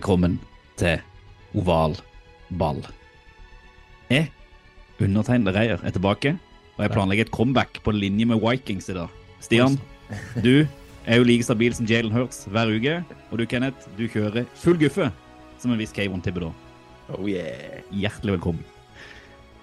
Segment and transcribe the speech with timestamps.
[0.00, 0.38] Velkommen
[0.80, 0.96] til
[1.60, 1.92] Oval
[2.56, 2.78] ball.
[4.08, 4.30] Jeg,
[4.96, 6.30] undertegnede Reier, er tilbake,
[6.78, 9.12] og jeg planlegger et comeback på linje med Vikings i dag.
[9.44, 9.76] Stian,
[10.40, 10.64] du
[11.04, 12.94] er jo like stabil som Jalen Hurts hver uke,
[13.28, 15.10] og du, Kenneth, du kjører full guffe,
[15.60, 16.54] som en viss Kayvon Thibodeau.
[17.18, 17.84] Oh yeah.
[17.92, 18.64] Hjertelig velkommen.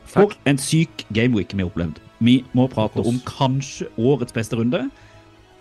[0.05, 1.97] For en syk gameweek vi har opplevd.
[2.21, 4.85] Vi må prate om kanskje årets beste runde.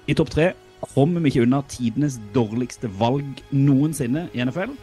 [0.04, 0.52] I topp tre
[0.84, 4.74] kommer vi ikke unna tidenes dårligste valg noensinne i NFL.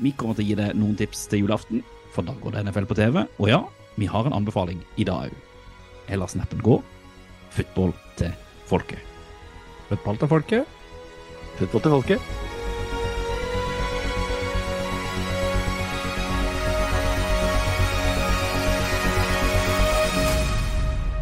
[0.00, 2.88] Vi kommer til å gi deg noen tips til julaften, for da går det NFL
[2.90, 3.22] på TV.
[3.38, 3.62] Og ja,
[4.00, 5.46] vi har en anbefaling i dag òg.
[6.10, 6.80] Jeg lar snappen gå.
[7.54, 8.32] Football til
[8.66, 8.98] folket.
[9.90, 10.78] Football til folket.
[11.58, 12.20] Football til folket.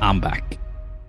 [0.00, 0.57] I'm back.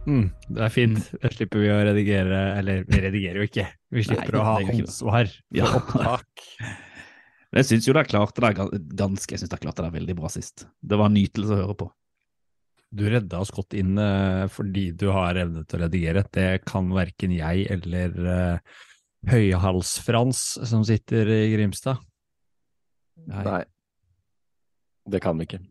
[0.07, 1.09] Mm, det er fint.
[1.21, 3.65] Da slipper vi å redigere Eller vi redigerer jo ikke.
[3.93, 5.69] Vi slipper Nei, å ha ansvar for Ja.
[5.79, 6.45] opptak.
[7.49, 8.57] Men jeg syns jo det er klart det er
[8.99, 10.67] ganske Jeg synes det er klart det er veldig bra sist.
[10.81, 11.89] Det var en nytelse å høre på.
[12.89, 16.25] Du redda oss godt inn eh, fordi du har evne til å redigere.
[16.33, 18.77] Det kan verken jeg eller uh,
[19.29, 22.01] Høyhals-Frans som sitter i Grimstad.
[23.29, 23.43] Nei.
[23.45, 23.63] Nei.
[25.09, 25.61] Det kan vi ikke.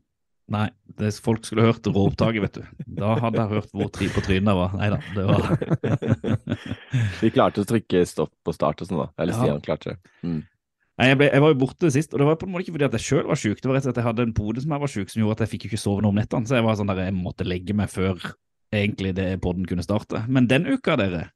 [0.49, 2.85] Nei, det, folk skulle hørt råopptaket, vet du.
[2.97, 4.73] Da hadde jeg hørt hvor tri på trynet var.
[4.81, 5.43] Nei da, det var
[7.23, 9.09] Vi klarte å trykke stopp på start og sånn, da.
[9.21, 9.43] Eller Ja.
[9.43, 9.99] Stian klarte det.
[10.25, 10.39] Mm.
[10.99, 12.75] Nei, jeg, ble, jeg var jo borte sist, og det var på en måte ikke
[12.75, 13.61] fordi at jeg sjøl var sjuk.
[13.61, 15.21] Det var rett og slett at jeg hadde en pode som jeg var sjuk, som
[15.23, 16.49] gjorde at jeg fikk jo ikke sove noe om nettene.
[16.51, 18.17] Så jeg var sånn der, jeg måtte legge meg før
[18.75, 20.25] egentlig det podden kunne starte.
[20.27, 21.29] Men den uka, dere,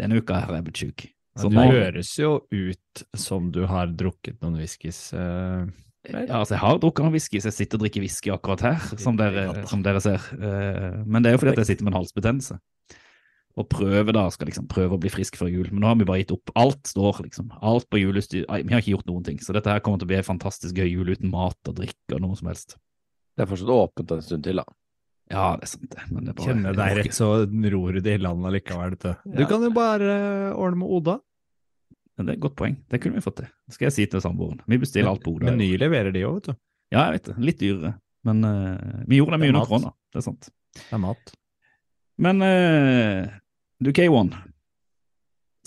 [0.00, 1.06] denne uka har jeg blitt sjuk.
[1.38, 5.12] Så du nå- høres jo ut som du har drukket noen whiskys.
[5.14, 5.68] eh,
[6.06, 8.78] Ja, altså Jeg har drukket noen whisky, så jeg sitter og drikker whisky akkurat her,
[9.02, 10.22] som dere, som dere ser.
[10.38, 12.58] Eh, Men det er jo fordi at jeg sitter med en halsbetennelse.
[13.58, 15.68] Og prøver da, skal liksom prøve å bli frisk før jul.
[15.72, 16.52] Men nå har vi bare gitt opp.
[16.54, 17.50] Alt står, liksom.
[17.60, 18.44] Alt på julestyr.
[18.46, 19.40] Vi har ikke gjort noen ting.
[19.42, 22.14] Så dette her kommer til å bli en fantastisk gøy jul uten mat og drikke
[22.14, 22.76] og noe som helst.
[23.34, 24.64] Det er fortsatt åpent en stund til, da.
[25.28, 26.04] Ja, det er sant, det.
[26.12, 27.26] Men det er bare Kjenner deg rett, så
[27.74, 28.94] ror du det i land allikevel.
[28.94, 30.14] vet Du Du kan jo bare
[30.54, 31.18] ordne med Oda.
[32.18, 32.74] Men det er et godt poeng.
[32.90, 33.48] Det kunne vi fått til.
[33.68, 34.58] Det skal jeg si til samboeren.
[34.66, 35.52] Vi bestiller alt på Oda.
[35.52, 36.56] Meny leverer de òg, vet du.
[36.90, 37.34] Ja, jeg vet det.
[37.46, 37.92] Litt dyrere.
[38.26, 39.92] Men uh, vi gjorde det mye Det er under korona.
[40.10, 40.48] Det er sant.
[40.74, 41.34] Det er mat.
[42.18, 43.36] Men uh,
[43.78, 44.32] du K1,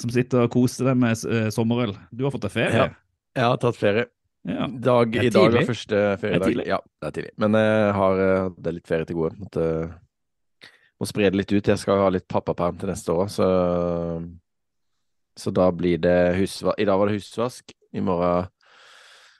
[0.04, 1.96] som sitter og koser deg med uh, sommerøl.
[2.12, 2.90] Du har fått deg ferie?
[2.90, 2.92] Ja.
[3.40, 4.10] Jeg har tatt ferie.
[4.50, 4.68] Ja.
[4.68, 6.48] Dag, Det I dag var første Det er feriedag.
[6.50, 6.68] tidlig.
[6.68, 7.34] Ja, det er tidlig.
[7.40, 8.22] Men jeg har
[8.58, 9.38] det er litt ferie til gode.
[9.40, 9.66] Måtte,
[11.00, 11.72] må spre det litt ut.
[11.72, 13.48] Jeg skal ha litt pappaperm til neste år, så
[15.42, 16.78] Så da blir det husvask.
[16.78, 17.74] I dag var det husvask.
[17.92, 18.50] I morgen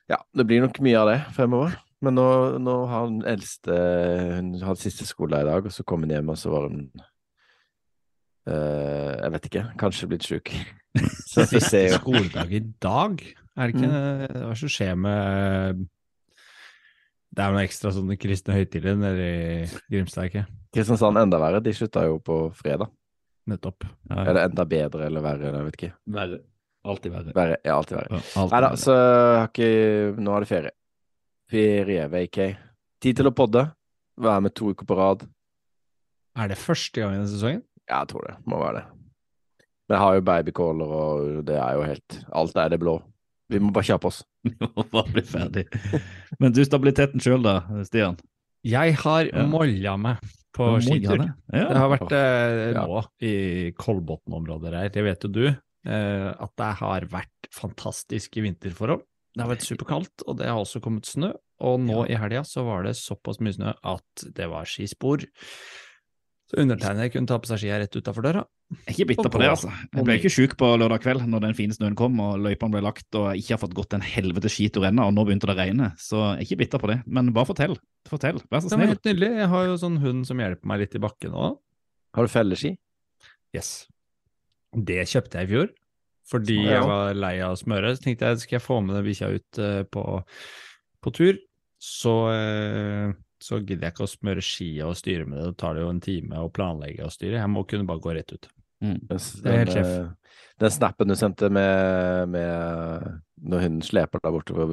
[0.10, 1.78] Ja, det blir nok mye av det fremover.
[2.02, 2.28] Men nå,
[2.60, 3.76] nå har den eldste
[4.40, 6.82] Hun hadde siste skoledag i dag, og så kom hun hjem, og så var hun
[8.50, 9.66] eh, Jeg vet ikke.
[9.80, 10.54] Kanskje blitt sjuk.
[11.32, 13.22] Siste skoledag i dag.
[13.56, 15.84] Er det ikke Hva er det som skjer med
[17.32, 20.48] Det er noen ekstra sånne kristne høytider nede i Grimstad, ikke?
[20.74, 21.62] Kristiansand enda verre.
[21.64, 22.90] De slutta jo på fredag.
[23.50, 23.84] Nettopp.
[24.10, 25.92] Ja, Eller enda bedre eller verre, jeg vet ikke.
[26.14, 26.40] Verre.
[26.86, 27.34] Alltid verre.
[27.38, 28.20] Verre, ja, alltid verre.
[28.36, 29.68] Ja, Nei da, så har ikke
[30.22, 30.72] Nå er det ferie.
[31.52, 32.40] Ferie, VK.
[33.04, 33.66] Tid til å podde.
[34.22, 35.26] Være med to uker på rad.
[36.40, 37.64] Er det første gang i denne sesongen?
[37.90, 38.36] Ja, jeg tror det.
[38.50, 38.86] Må være det.
[39.90, 43.00] Men jeg har jo babycaller, og det er jo helt Alt er det blå.
[43.52, 44.22] Vi må bare kjappe oss.
[44.48, 45.66] Vi må Bare bli ferdig.
[46.42, 48.16] Men du, stabiliteten sjøl da, Stian?
[48.64, 49.44] Jeg har Ja.
[49.50, 50.22] molla meg
[50.56, 51.26] på skitur.
[51.54, 51.68] Ja.
[51.70, 53.36] Det har vært eh, nå i
[53.80, 59.06] Kolbotn-området her, det vet jo du, eh, at det har vært fantastiske vinterforhold.
[59.32, 61.32] Det har vært superkaldt, og det har også kommet snø.
[61.62, 65.24] Og nå i helga så var det såpass mye snø at det var skispor.
[66.52, 68.42] Så undertegnede kunne ta på seg skia rett utafor døra.
[68.72, 69.70] Jeg er ikke bitter på det, altså.
[69.96, 72.82] Jeg ble ikke sjuk på lørdag kveld når den fine snøen kom og løypene ble
[72.84, 75.56] lagt og jeg ikke har fått gått en helvete skitur ennå, og nå begynte det
[75.56, 75.88] å regne.
[75.96, 76.98] Så jeg er ikke bitter på det.
[77.08, 77.78] Men bare fortell.
[78.12, 78.42] Fortell.
[78.52, 78.82] Vær så snill.
[78.82, 79.32] Det var helt nydelig.
[79.40, 81.56] Jeg har jo sånn hund som hjelper meg litt i bakken òg.
[82.20, 82.74] Har du felleski?
[83.56, 83.72] Yes.
[84.76, 85.72] Det kjøpte jeg i fjor,
[86.28, 86.72] fordi Ja.
[86.82, 87.96] jeg var lei av smøret.
[87.96, 90.06] Så tenkte jeg skal jeg få med den bikkja ut eh, på,
[91.00, 91.40] på tur.
[91.80, 95.52] Så eh, så gidder jeg ikke å smøre skia og styre med det.
[95.52, 97.40] Det tar det jo en time å planlegge og styre.
[97.40, 98.50] Jeg må kunne bare gå rett ut.
[98.82, 103.08] Den, Det er helt den, eh, den snappen du sendte med, med
[103.42, 104.68] når hun sleper der borte på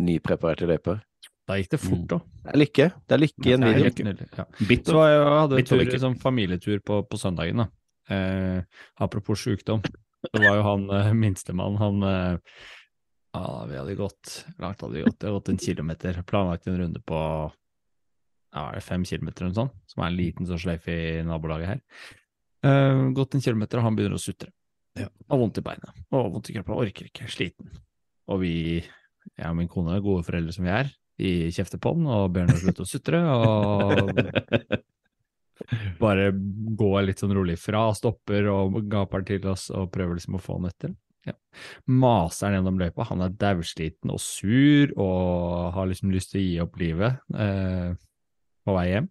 [0.00, 1.02] nypreparerte løyper.
[1.48, 2.18] Da gikk det fort, da.
[2.44, 2.84] Det er lykke.
[3.08, 3.88] Det er lykke i en video.
[4.06, 4.20] helt.
[4.38, 4.44] Ja.
[4.86, 7.64] Så jeg, hadde en tur, liksom, familietur på, på søndagen.
[7.64, 7.66] da.
[8.14, 8.62] Eh,
[9.02, 12.38] apropos sykdom, så var jo han eh, minstemann, han eh,
[13.32, 15.18] ja, Vi hadde gått langt hadde vi gått?
[15.22, 16.22] Hadde gått en kilometer.
[16.28, 17.18] Planlagt en runde på
[18.52, 21.72] ja, er fem kilometer eller noe sånt, som er en liten sånn sløyfe i nabolaget
[21.72, 21.84] her.
[22.62, 24.52] Uh, gått en kilometer, og han begynner å sutre.
[24.98, 25.08] Ja.
[25.32, 27.72] Har vondt i beinet, og vondt i kroppen, orker ikke, sliten.
[28.30, 28.54] Og vi,
[29.32, 32.48] jeg og min kone, gode foreldre som vi er, vi kjefter på den og ber
[32.48, 34.12] ham slutte å sutre, og
[36.02, 40.42] bare går litt sånn rolig fra, stopper og gaper til oss og prøver liksom å
[40.42, 40.94] få han etter.
[41.28, 41.36] Ja.
[41.86, 46.46] Maser han gjennom løypa, han er dausliten og sur og har liksom lyst til å
[46.46, 47.92] gi opp livet eh,
[48.66, 49.06] på vei hjem.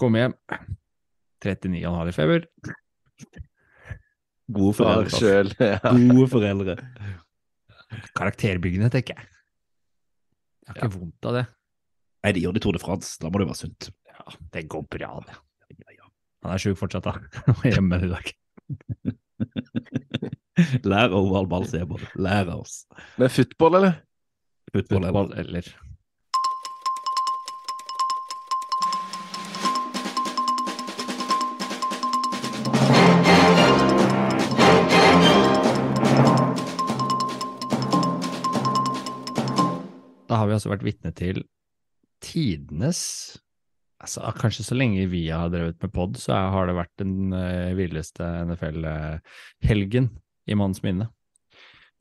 [0.00, 0.34] Kom hjem,
[1.44, 2.42] 39,5 i feber.
[4.54, 5.10] Gode foreldre.
[5.14, 5.78] Selv, Ja.
[5.84, 6.74] Gode foreldre.
[8.18, 9.24] Karakterbyggende, tenker jeg.
[10.64, 11.44] Jeg har ikke vondt av det.
[12.24, 13.08] Nei, de gjør det i Tour de France.
[13.20, 13.80] Da må det være sunt.
[14.08, 14.22] Ja,
[14.56, 15.36] det går bra, det.
[15.76, 16.06] Ja, ja.
[16.44, 17.12] Han er sjuk fortsatt, da.
[17.54, 18.26] Er hjemme i dag.
[20.90, 21.86] Lær oval jeg.
[22.16, 22.74] Lær oss.
[23.20, 23.94] Med football, eller?
[24.72, 25.24] Fotball, eller?
[25.44, 25.64] Eller
[40.34, 41.44] Har vi altså vært vitne til
[42.24, 43.00] tidenes
[44.04, 47.74] altså Kanskje så lenge vi har drevet med pod, så har det vært den uh,
[47.78, 50.10] villeste NFL-helgen
[50.50, 51.08] i manns minne.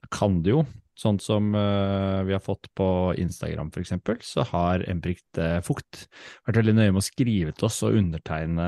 [0.03, 0.63] Da kan det jo,
[0.99, 2.87] sånn som uh, vi har fått på
[3.21, 6.07] Instagram for eksempel, så har Embrikt uh, Fukt
[6.47, 8.67] vært veldig nøye med å skrive til oss og undertegne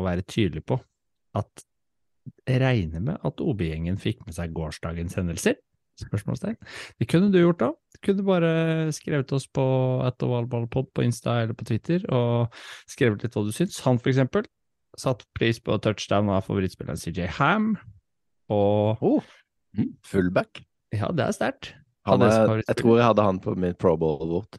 [0.00, 0.80] og være tydelig på
[1.38, 1.64] at
[2.48, 5.58] jeg regner med at OB-gjengen fikk med seg gårsdagens hendelser.
[6.00, 6.56] Spørsmålstegn.
[6.98, 7.70] Det kunne du gjort da.
[8.04, 8.50] Kunne bare
[8.92, 9.64] skrevet oss på
[10.04, 12.52] et ovalballpod på Insta eller på Twitter og
[12.90, 13.78] skrevet litt hva du syns.
[13.86, 14.44] Han for eksempel
[15.00, 17.72] satt pris på touchdown av favorittspilleren CJ Ham.
[18.52, 19.32] Og Oh.
[20.06, 20.60] Fullback.
[20.94, 21.72] ja, det er sterkt.
[22.06, 24.58] Jeg tror jeg hadde han på min Pro Bowl-vot.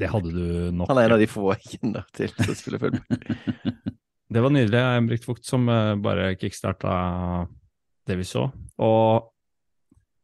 [0.00, 0.88] Det hadde du nok.
[0.90, 3.28] Han er en av de få jeg kjenner til som spiller fullback.
[4.30, 4.78] Det var nydelig.
[4.78, 6.92] Embrikt Fugt som eh, bare kickstarta
[8.06, 8.44] det vi så.
[8.78, 9.26] Og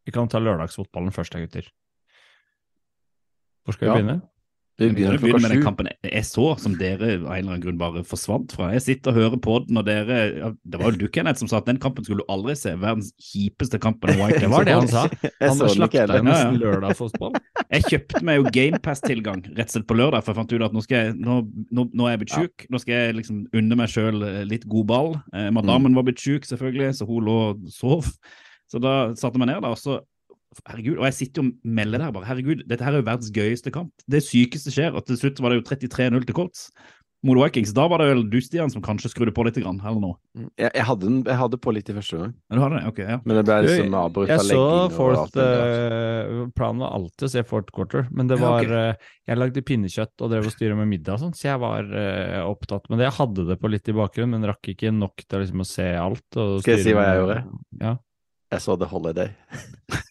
[0.07, 1.69] vi kan ta lørdagsfotballen først, da, gutter.
[3.67, 3.99] Hvor skal vi Ja.
[4.01, 4.23] begynne?
[4.79, 7.79] Vi begynner begynner med den kampen jeg så, som dere av en eller annen grunn
[7.81, 8.67] bare forsvant fra.
[8.75, 11.49] Jeg sitter og hører på den, og dere ja, Det var jo du, Kenneth, som
[11.49, 12.75] sa at den kampen skulle du aldri se.
[12.77, 14.11] Verdens kjipeste kampen.
[14.13, 15.07] Det var det han sa.
[15.41, 16.19] Han slakta heller.
[16.21, 16.51] en Ja, ja.
[16.61, 17.33] lørdagsfotball.
[17.73, 20.73] Jeg kjøpte meg jo GamePass-tilgang rett og slett på lørdag, for jeg fant ut at
[20.77, 21.41] nå, skal jeg, nå,
[21.73, 22.67] nå, nå er jeg blitt sjuk.
[22.71, 25.15] Nå skal jeg liksom unne meg sjøl litt god ball.
[25.35, 28.13] Eh, madammen var blitt sjuk, selvfølgelig, så hun lå og sov.
[28.71, 30.01] Så da satte jeg meg ned da, og så
[30.65, 32.25] Herregud, og jeg sitter jo og melder der bare.
[32.31, 33.91] Herregud, dette her er jo verdens gøyeste kamp.
[34.09, 34.95] Det sykeste skjer.
[34.97, 36.71] Og til slutt var det jo 33-0 til Colts
[37.27, 37.73] mot Vikings.
[37.77, 40.17] Da var det vel du, Stian, som kanskje skrudde på litt, grann, eller noe.
[40.57, 42.93] Jeg, jeg, hadde den, jeg hadde på litt i første gang, du hadde det?
[42.93, 43.19] Ok, ja.
[43.25, 44.63] men det ble liksom avbrutt av så legging.
[44.63, 48.45] Jeg så fourth uh, eh, Planen var alltid å se fourth quarter, men det Ja,
[48.47, 48.75] var ok.
[48.79, 51.89] eh, Jeg lagde pinnekjøtt og drev og styra med middag og sånn, så jeg var
[51.91, 53.09] uh, opptatt med det.
[53.11, 55.89] Jeg hadde det på litt i bakgrunnen, men rakk ikke nok til liksom å se
[56.01, 56.29] alt.
[56.37, 57.41] Og Skal jeg si hva jeg med- gjorde?
[57.83, 57.97] Ja.
[58.53, 59.31] Jeg så The Holiday.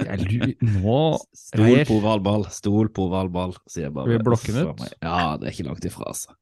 [0.00, 0.98] Nå
[1.36, 4.06] Stol på oval ball, stol på oval ball, sier jeg bare.
[4.08, 4.84] Skal vi blokke den ut?
[5.04, 6.36] Ja, det er ikke langt ifra, altså.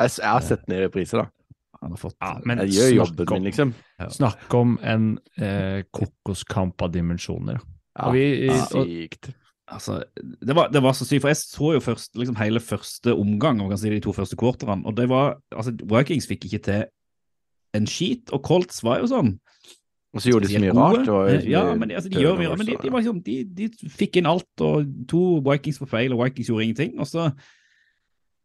[0.00, 1.26] Jeg, jeg har sett den i reprise, da.
[1.80, 3.70] Han har fått Ja, men Jeg gjør jobben om- min, liksom.
[4.12, 5.06] Snakk om en
[5.40, 7.56] eh, kokoskamp av dimensjoner.
[7.96, 9.30] Ja, Og vi- ja, og- sykt.
[9.70, 13.14] Altså, det var, det var så sykt, for jeg så jo først liksom hele første
[13.14, 16.62] omgang, om kan si de to første quarterne, og det var Altså, Vikings fikk ikke
[16.62, 16.84] til
[17.74, 19.38] en skit, og Colts var jo sånn
[20.10, 21.06] Og så gjorde de så mye gode.
[21.06, 21.06] rart.
[21.06, 23.36] Så ja, men de- altså, de gjør mye rart, men de, de, var sånn, de,
[23.44, 26.96] de fikk inn alt, og to Vikings på feil, og Vikings gjorde ingenting.
[26.98, 27.28] Og så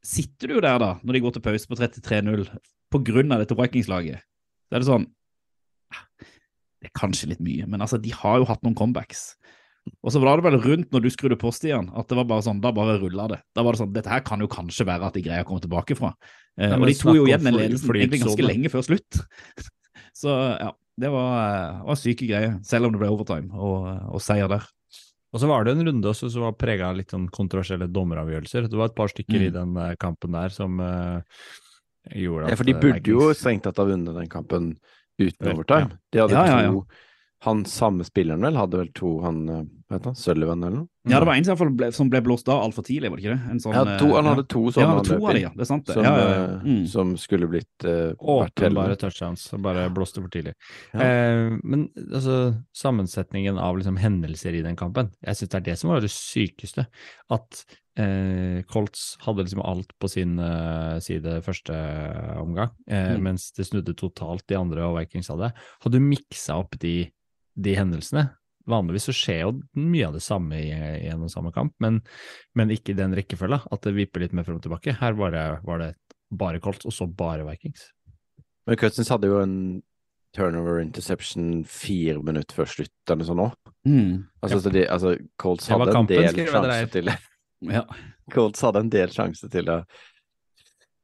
[0.05, 2.45] sitter du jo der, da, når de går til pause på 33-0,
[2.93, 4.21] på grunn av dette Vikings-laget.
[4.69, 5.07] Så er det sånn
[5.93, 9.31] ah, Det er kanskje litt mye, men altså, de har jo hatt noen comebacks.
[10.05, 12.45] Og så var det vel rundt når du skrudde på, Stian, at det var bare
[12.45, 13.41] sånn, da bare rulla det.
[13.57, 15.61] Da var det sånn, Dette her kan jo kanskje være at de greier å komme
[15.65, 16.13] tilbake fra.
[16.57, 19.21] Eh, og de tok jo igjen den ledelsen egentlig ganske lenge før slutt.
[20.21, 24.23] Så ja, det var, eh, var syke greier, selv om det ble overtime og, og
[24.23, 24.65] seier der.
[25.35, 28.69] Og så var det en runde også som var prega av litt sånn kontroversielle dommeravgjørelser.
[28.71, 29.55] Det var et par stykker i Mm.
[29.57, 31.19] den eh, kampen der som uh,
[32.07, 34.77] gjorde at Ja, for de eh, burde jo strengt tatt ha vunnet den kampen
[35.19, 35.99] uten overtime.
[36.11, 36.71] De hadde Ja, ja, ja.
[36.71, 36.85] to
[37.45, 40.87] Han samme spilleren vel hadde vel to, han vet hva heter han, Sullivan eller noe?
[41.05, 43.35] Ja, det var en som, ble, som ble blåst av altfor tidlig, var det ikke
[43.35, 43.51] det?
[43.53, 45.43] En sånn, Ja, to, han eh, hadde to sånne ja, han hadde to av de,
[45.43, 45.51] ja.
[45.53, 45.93] Det er sant, det.
[45.93, 46.47] som, ja, ja, ja.
[46.55, 46.81] eh, Mm.
[46.89, 50.55] som skulle blitt uh, Åpenbare touchdowns, bare blåste for tidlig.
[50.95, 51.05] Ja.
[51.05, 52.39] Eh, men altså,
[52.73, 56.09] sammensetningen av liksom, hendelser i den kampen, jeg syns det er det som var det
[56.15, 56.87] sykeste.
[57.29, 57.61] At
[58.01, 61.77] eh, Colts hadde liksom alt på sin uh, side første
[62.41, 63.21] omgang, eh, Mm.
[63.29, 65.53] mens det snudde totalt de andre og Vikings hadde.
[65.85, 67.11] Hadde du miksa opp de,
[67.55, 68.27] de hendelsene
[68.65, 71.99] Vanligvis så skjer jo mye av det samme i, i en og samme kamp, men,
[72.57, 73.59] men ikke i den rekkefølga.
[73.69, 74.95] At det vipper litt mer frem og tilbake.
[74.97, 75.91] Her var det, var det
[76.33, 77.83] bare Colts, og så bare Vikings.
[78.65, 79.83] Men Cousins hadde jo en
[80.35, 83.53] turnover interception fire minutter før slutt, eller noe sånt òg.
[83.85, 84.11] Mm.
[84.41, 87.13] Altså, så de, altså, Colts Det hadde en del sjanse til
[87.75, 87.85] Ja.
[88.33, 89.79] Colts hadde en del sjanse til å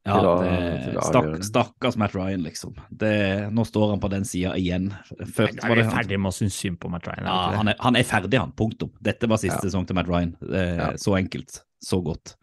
[0.03, 2.73] Ja, det, stakk, stakkars Matt Ryan, liksom.
[2.89, 3.11] Det,
[3.53, 4.87] nå står han på den sida igjen.
[5.21, 7.19] Først Er var det han- ferdig med å synes synd på Matt Ryan?
[7.21, 8.51] er Ja, han er, han er ferdig, han.
[8.57, 8.89] Punktum.
[9.01, 9.69] Dette var siste Ja.
[9.69, 10.35] sesong til Matt Ryan.
[10.41, 10.89] Eh, Ja.
[10.97, 11.61] Så enkelt.
[11.83, 12.35] Så godt.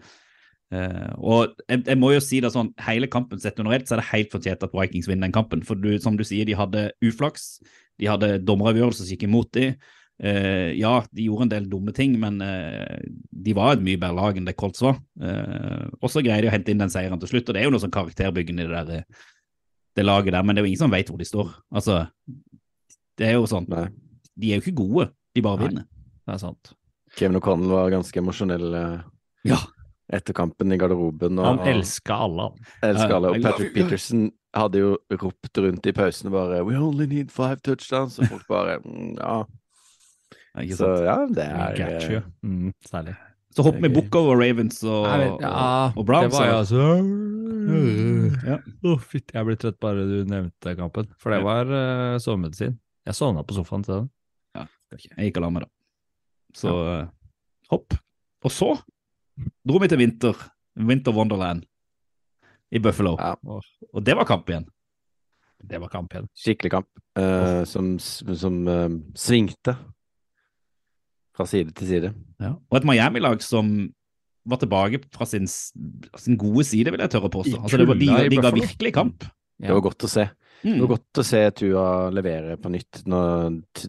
[0.71, 3.97] Eh, og jeg, jeg må jo si det sånn, hele kampen sett under ett, så
[3.97, 5.65] er det helt fortjent at Vikings vinner den kampen.
[5.65, 7.61] For du, som du sier, de hadde uflaks.
[7.99, 9.75] De hadde dommeravgjørelser som gikk imot dem.
[10.19, 12.99] Eh, ja, de gjorde en del dumme ting, men uh,
[13.31, 14.97] de var et mye bedre lag enn det Colts var.
[15.15, 17.69] Uh, og så greide de å hente inn den seieren til slutt, og det er
[17.69, 19.05] jo noe sånn karakterbyggende i det der,
[19.99, 21.53] det laget der, men det er jo ingen som vet hvor de står.
[21.71, 22.01] Altså,
[23.19, 23.87] det er jo sånn, Nei.
[24.35, 25.09] de er jo ikke gode,
[25.39, 25.69] de bare Nei.
[25.69, 25.87] vinner.
[26.27, 26.73] Det er sant.
[27.17, 28.75] Kevin O'Connell var ganske emosjonell
[29.47, 29.61] Ja.
[30.13, 31.39] etter kampen i garderoben.
[31.39, 32.51] Og, Han elska alle,
[32.83, 33.31] elsker alle.
[33.37, 33.73] Og Patrick.
[33.75, 38.19] Peterson hadde jo ropt rundt i pausen bare We only need five touchdowns.
[38.19, 39.45] Og folk bare mm, Ja.
[40.65, 40.81] Ja, sant?
[40.81, 42.23] Så ja, det er Got eh, you.
[42.43, 43.15] Mm, særlig.
[43.55, 46.35] Så hopper vi bukk over Ravens og, vet, ja, og, og Browns.
[46.35, 46.83] det var jo altså
[48.49, 48.59] Ja.
[48.87, 51.09] oh, fytti, jeg blir trøtt bare du nevnte kampen.
[51.21, 52.77] For det var uh, sovemedisin.
[53.09, 54.11] Jeg sovna på sofaen til den.
[54.57, 54.67] Ja.
[54.93, 55.73] Jeg gikk og la meg, da.
[56.57, 57.09] Så eh,
[57.73, 57.97] hopp.
[58.45, 58.71] Og så
[59.67, 60.38] dro vi til vinter.
[60.79, 61.65] Winter Wonderland
[62.71, 63.17] i Buffalo.
[63.19, 63.35] Ja.
[63.43, 64.69] Og det var kamp igjen.
[65.59, 66.29] Det var kamp igjen.
[66.38, 66.88] skikkelig kamp
[67.19, 68.87] uh, som, som uh,
[69.19, 69.75] svingte
[71.38, 72.11] fra side til side.
[72.42, 72.52] Ja.
[72.59, 73.71] Og et Miami-lag som
[74.49, 77.62] var tilbake fra sin, sin gode side, vil jeg tørre å påstå.
[77.62, 79.26] Altså, det var, de, de ga virkelig kamp.
[79.59, 80.26] Det var godt å se.
[80.28, 80.80] Det Mm.
[80.83, 83.85] var godt å se Tua levere på nytt når t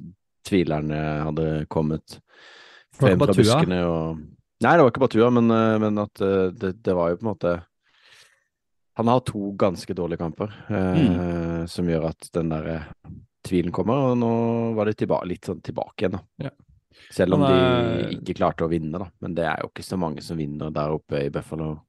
[0.46, 4.20] tvilerne hadde kommet Det frem fra buskene og
[4.62, 7.18] Nei, det var ikke bare Tua, men, eh, men at eh, det, det var jo
[7.18, 7.54] på en måte
[9.02, 12.86] Han har to ganske dårlige kamper eh, som gjør at den der eh,
[13.50, 14.32] tvilen kommer, og nå
[14.78, 16.50] var det tilba litt sånn tilbake igjen, da.
[16.50, 16.54] Ja.
[17.12, 17.60] Selv om Han de
[18.06, 19.10] er- ikke klarte å vinne, da.
[19.22, 21.82] Men det er jo ikke så mange som vinner der oppe i Buffalo,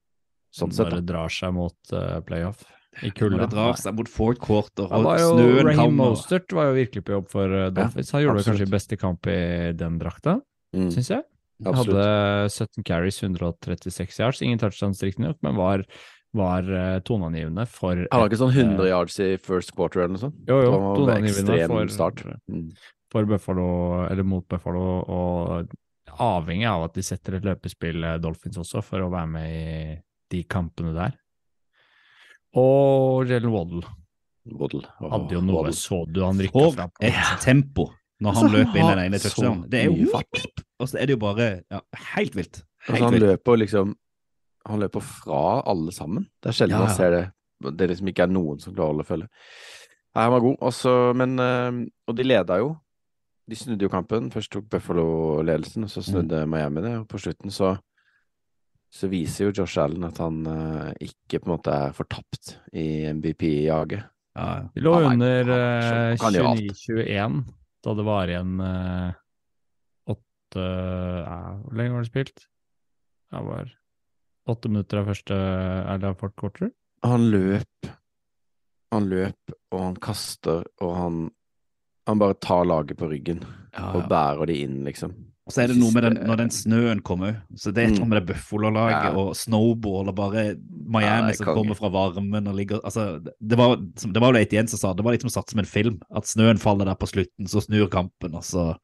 [0.55, 0.87] sånn sett.
[0.89, 2.63] Når det drar seg mot uh, playoff
[3.03, 6.11] i Når det drar seg mot fourth quarter, Han og var jo, snøen Raheem kommer
[6.11, 8.11] Mostert var jo virkelig på jobb for uh, Dolphins.
[8.13, 10.41] Han gjorde kanskje beste kamp i den drakta,
[10.75, 11.23] Mm, syns jeg.
[11.67, 11.97] absolutt.
[11.97, 14.41] Hadde 17 carries, 136 yards.
[14.43, 15.83] Ingen touchdowns riktignok, men var,
[16.33, 20.15] var eh, toneangivende for Han var ikke sånn 100 eh, yards i first quarter eller
[20.15, 20.37] noe sånt?
[20.47, 22.23] Jo, jo, toneangivende for, start.
[22.49, 22.71] Mm.
[23.11, 23.69] For Buffalo,
[24.09, 25.73] eller mot Buffalo, og
[26.21, 29.97] avhengig av at de setter et løpespill, eh, Dolphins også, for å være med i
[30.31, 31.17] de kampene der.
[32.59, 33.87] Og Jalen Waddle
[34.51, 34.83] Waddle.
[34.99, 35.77] Oh, hadde jo noe, Waddle.
[35.77, 37.05] så du han rykka fra på.
[37.07, 37.85] et tempo
[38.21, 39.67] når han Altså, løper inn i den ene så touchdownen.
[39.71, 40.63] Det er jo fart.
[40.81, 41.81] Og så er det jo bare ja,
[42.17, 42.63] helt vilt.
[42.89, 43.27] Altså, han vilt.
[43.29, 43.95] løper liksom
[44.69, 46.27] Han løper fra alle sammen.
[46.43, 47.23] Det er sjelden Ja, man ser det.
[47.79, 49.29] Det liksom ikke er noen som klarer å holde følge.
[50.17, 51.79] Nei, han var god, også, men eh,
[52.11, 52.75] Og de leda jo.
[53.51, 54.29] De snudde jo kampen.
[54.31, 55.05] Først tok Buffalo
[55.43, 56.51] ledelsen, og så snudde Mm.
[56.55, 56.93] Miami det.
[57.01, 57.77] Og på slutten så
[58.91, 63.07] så viser jo Josh Allen at han uh, ikke på en måte er fortapt i
[63.15, 64.03] MVP-jaget.
[64.35, 64.47] Ja.
[64.75, 66.73] De lå Han er- under uh, eh, han kan gjøre alt.
[66.75, 67.45] 29-21
[67.87, 69.13] da det var igjen eh,
[70.13, 70.65] åtte
[71.25, 72.43] uh, Hvor lenge var det spilt?
[73.31, 73.71] Det var
[74.51, 75.39] åtte minutter av første
[75.95, 76.73] eller av quarter.
[77.07, 77.91] Han løp,
[78.91, 81.21] han løp, og han kaster, og han
[82.09, 83.43] Han bare tar laget på ryggen
[83.77, 85.13] Ja, og bærer de inn, liksom.
[85.47, 87.41] Og så er det noe med den, når den snøen kommer.
[87.59, 89.13] Så det er et eller annet med det Buffalo-laget Ja.
[89.19, 90.43] og snowball og bare
[90.87, 94.43] Miami Ja, som kommer fra varmen og ligger Altså, det var, jo det var vel
[94.45, 95.97] Etienne som sa det var litt som å satt som en film.
[96.15, 98.77] At snøen faller der på slutten, så snur kampen, og så,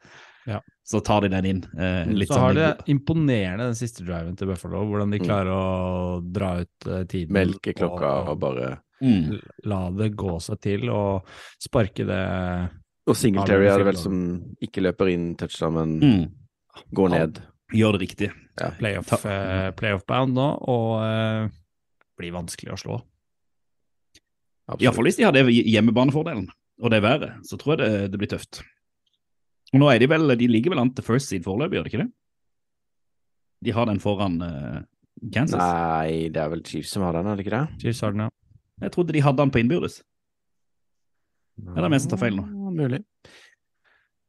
[0.46, 0.60] Ja.
[0.84, 1.62] så tar de den inn.
[1.78, 5.26] Eh, litt så sånn har det imponerende den siste driven til Buffalo, hvordan de Mm.
[5.26, 7.32] klarer å dra ut eh, tiden.
[7.32, 9.40] Melke klokka og bare mm.
[9.66, 11.22] la det gå seg til, og
[11.62, 12.70] sparke det
[13.06, 14.16] Og Singletary er det det vel som
[14.62, 16.30] ikke løper inn touchdown, men Mm.
[16.94, 17.42] går ned.
[17.72, 18.30] Gjør det riktig.
[18.78, 21.48] playoff, Ta- eh, playoff-bound nå, og uh,
[22.18, 22.96] blir vanskelig å slå.
[24.80, 26.48] Iallfall hvis de hadde hjemmebanefordelen
[26.82, 28.62] og det været, så tror jeg det, det blir tøft.
[29.72, 31.90] Og nå er de vel De ligger vel an til first seed foreløpig, gjør de
[31.92, 32.10] ikke det?
[33.64, 34.80] De har den foran uh,
[35.32, 35.58] Kansas.
[35.60, 37.80] Nei, det er vel Chiefs som har den, er det ikke det?
[37.82, 38.30] Chiefs har den, ja.
[38.82, 40.02] Jeg trodde de hadde den på innbyrdes.
[41.76, 42.44] Er det vi som tar feil nå?
[42.76, 43.02] Mulig.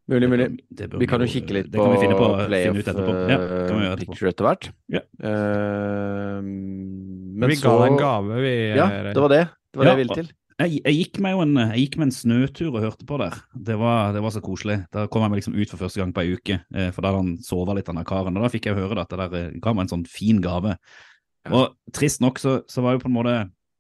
[0.08, 0.48] Mulig, mulig.
[0.72, 2.78] Vi kan jo kikke litt på finne, på, playoff.
[2.80, 3.96] Ja, etterpå.
[4.00, 4.70] picture etter hvert.
[4.94, 5.02] Ja.
[5.20, 8.54] Uh, men vi så ga en gave, vi.
[8.78, 9.42] Ja, eh, det var det.
[9.74, 10.30] Det var Ja, det jeg ville til.
[10.58, 13.36] Jeg, jeg, gikk en, jeg gikk med en snøtur og hørte på der.
[13.68, 14.80] Det var, det var så koselig.
[14.96, 17.12] Da kom jeg meg liksom ut for første gang på ei uke, eh, for da
[17.12, 18.40] hadde han sova litt, han karen.
[18.40, 20.78] Og da fikk jeg høre at det der eh, ga meg en sånn fin gave.
[21.52, 23.38] Og trist nok så, så var jo på en måte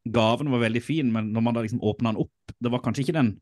[0.08, 3.04] Gaven var veldig fin, men når man da liksom åpna den opp, det var kanskje
[3.04, 3.34] ikke den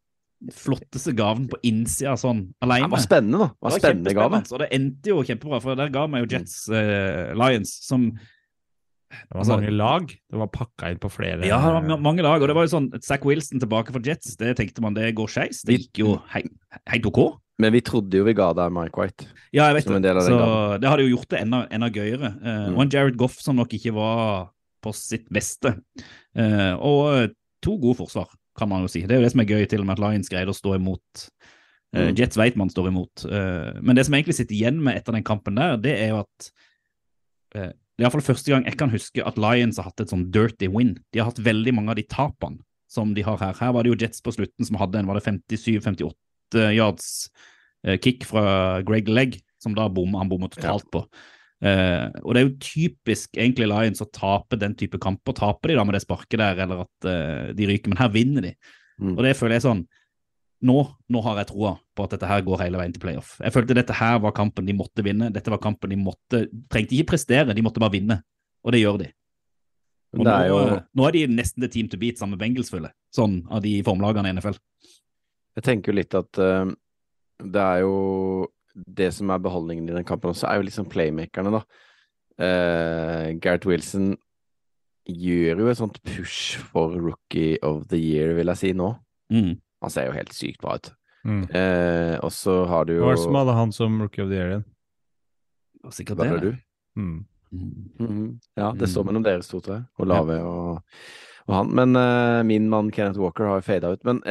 [0.53, 3.47] flotteste gaven på innsida sånn Det var spennende, da.
[3.49, 4.41] Det var Det var spennende gave.
[4.51, 9.31] Og det endte jo kjempebra, for der ga meg jo Jets eh, Lions, som Det
[9.31, 10.07] var altså- mange lag.
[10.07, 12.73] Det var pakka inn på flere Ja, det var mange lag, og det var jo
[12.75, 15.63] sånn Zack Wilson tilbake for Jets, det tenkte man det går skeis.
[15.63, 17.39] Det gikk jo helt OK.
[17.57, 19.29] Men vi trodde jo vi ga deg Mike White.
[19.55, 20.11] Ja, jeg vet det.
[20.25, 20.81] Så gaven.
[20.81, 22.33] det hadde jo gjort det enda, enda gøyere.
[22.41, 22.75] Uh, Mm.
[22.75, 24.49] Og en Jared Goff som nok ikke var
[24.83, 25.71] på sitt beste.
[26.37, 27.31] Uh, og
[27.63, 29.03] to gode forsvar, kan man jo si.
[29.05, 30.75] Det er jo det som er gøy, til og med at Lions greide å stå
[30.77, 31.25] imot.
[31.95, 32.11] Mm.
[32.17, 33.25] Jets vet man står imot.
[33.29, 36.21] Eh, men det som egentlig sitter igjen med etter den kampen der, det er jo
[36.23, 36.47] at
[37.55, 40.27] eh, det er iallfall første gang jeg kan huske at Lions har hatt et sånn
[40.35, 40.95] dirty win.
[41.15, 42.59] De har hatt veldig mange av de tapene
[42.91, 43.55] som de har her.
[43.59, 47.07] Her var det jo Jets på slutten som hadde en var det 57-58 yards
[48.01, 51.03] kick fra Greg Legg, som da bom, han bommet totalt på.
[51.63, 55.35] Eh, og det er jo typisk egentlig Lions å tape den type kamper.
[55.37, 58.49] Taper de da med det sparket der, eller at uh, de ryker, men her vinner
[58.49, 58.55] de.
[58.99, 59.13] Mm.
[59.15, 59.85] Og det føler jeg sånn
[60.65, 60.77] nå,
[61.11, 63.35] nå har jeg troa på at dette her går hele veien til playoff.
[63.43, 65.29] Jeg følte dette her var kampen de måtte vinne.
[65.33, 68.21] Dette var kampen de måtte Trengte ikke prestere, de måtte bare vinne.
[68.65, 69.11] Og det gjør de.
[70.15, 72.41] Og det er nå, jo nå er de nesten det team to beat sammen med
[72.41, 72.97] Bengals, føler jeg.
[73.17, 74.57] Sånn av de formlagene i NFL.
[75.59, 76.71] Jeg tenker jo litt at uh,
[77.43, 77.95] det er jo
[78.75, 81.61] Det som er beholdningen i den kampen også, er jo liksom playmakerne, da.
[82.35, 84.15] Uh, Gareth Wilson
[85.07, 88.89] gjør jo et sånt push for rookie of the year, vil jeg si, nå.
[89.31, 89.53] Mm.
[89.85, 90.89] Han ser jo helt sykt bra ut.
[91.25, 91.43] Mm.
[91.53, 94.29] Uh, og så har du jo Hva var det som hadde han som rookie of
[94.29, 94.65] the year igjen?
[95.85, 96.41] Det Sikkert det.
[96.41, 96.51] du?
[96.99, 97.25] Mm.
[97.53, 97.71] Mm.
[97.99, 98.39] Mhm.
[98.57, 99.07] Ja, det står Mm.
[99.07, 99.85] mellom deres to, tror jeg.
[99.99, 100.81] Og Lave og,
[101.47, 101.71] og han.
[101.71, 104.03] Men uh, min mann Kenneth Walker har jo fada ut.
[104.03, 104.21] Men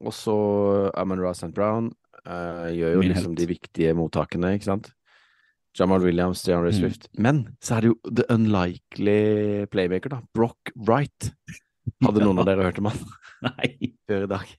[0.00, 1.52] også Amon Ra St.
[1.54, 1.92] Brown
[2.26, 4.90] eh, gjør jo liksom de viktige mottakene, ikke sant?
[5.78, 6.78] Jamal Williams, DeAndre Mm.
[6.80, 7.08] Swift.
[7.16, 10.20] Men så er det jo the unlikely playmaker, da.
[10.34, 11.30] Brock Wright.
[12.02, 12.98] Hadde noen av dere hørt om han
[13.42, 13.92] Nei.
[14.08, 14.50] før i dag?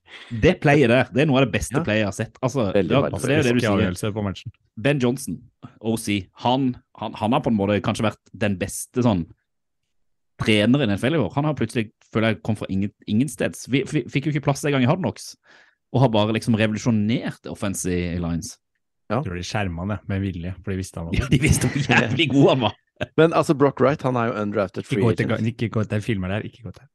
[0.42, 1.84] Det playet der, det er noe av det beste Ja.
[1.84, 2.40] playet jeg har sett.
[2.42, 4.56] Altså, Veldig det, altså, det er det du sier.
[4.78, 5.38] Ben Johnson,
[5.82, 6.08] OC,
[6.46, 9.26] han, han, han har på en måte kanskje vært den beste sånn
[10.42, 11.32] treneren i NFL i år.
[11.36, 13.68] Han har plutselig, føler jeg, kom fra ingen, ingensteds.
[13.70, 15.36] Vi, vi fikk jo ikke plass en gang i Hardnox,
[15.92, 18.56] og har bare liksom revolusjonert offensive lines.
[19.12, 21.84] Jeg tror de skjerma det med vilje, for de visste han Ja, de visste hvor
[21.84, 22.78] jævlig god han var.
[23.20, 25.48] Men altså, Brock Wright, han er jo undrafted Ikke free gå agent.
[25.50, 26.86] ikke gå til filmer der, ikke gå til.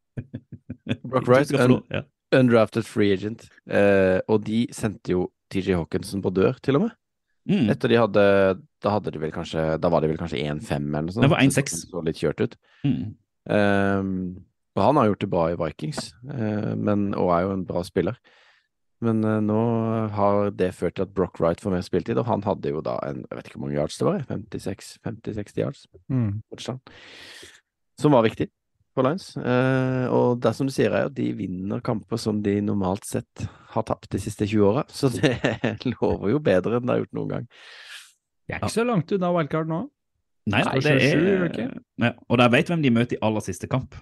[1.10, 2.04] Brock Wright, lov, ja.
[2.38, 3.48] undrafted free agent.
[3.68, 6.96] Eh, og de sendte jo TJ Hawkinson på dør, til og med.
[7.46, 7.68] Mm.
[7.70, 8.22] Etter de hadde
[8.82, 11.22] Da hadde de vel kanskje Da var de vel kanskje 1-5 eller noe sånt.
[11.22, 11.76] Det var 1-6.
[11.92, 12.56] Så litt kjørt ut.
[12.82, 13.12] Mm.
[13.46, 14.16] Um,
[14.74, 17.84] og han har gjort det bra i Vikings, uh, men, og er jo en bra
[17.86, 18.18] spiller.
[19.04, 19.60] Men uh, nå
[20.16, 22.96] har det ført til at Brock Wright får mer spiltid, og han hadde jo da
[23.04, 25.86] en Jeg vet ikke hvor mange yards det var, 50-60 yards.
[26.08, 26.40] Mm.
[28.00, 28.48] Som var viktig
[28.96, 29.28] for Lions.
[29.36, 33.44] Uh, og det som du sier, er at de vinner kamper som de normalt sett
[33.74, 34.86] har tapt de siste 20 åra.
[34.88, 35.36] Så det
[35.92, 37.52] lover jo bedre enn det har gjort noen gang.
[38.46, 39.84] Jeg er ikke så langt unna wildcard nå.
[40.46, 43.96] Nei, det er ja, Og de vet hvem de møter i aller siste kamp.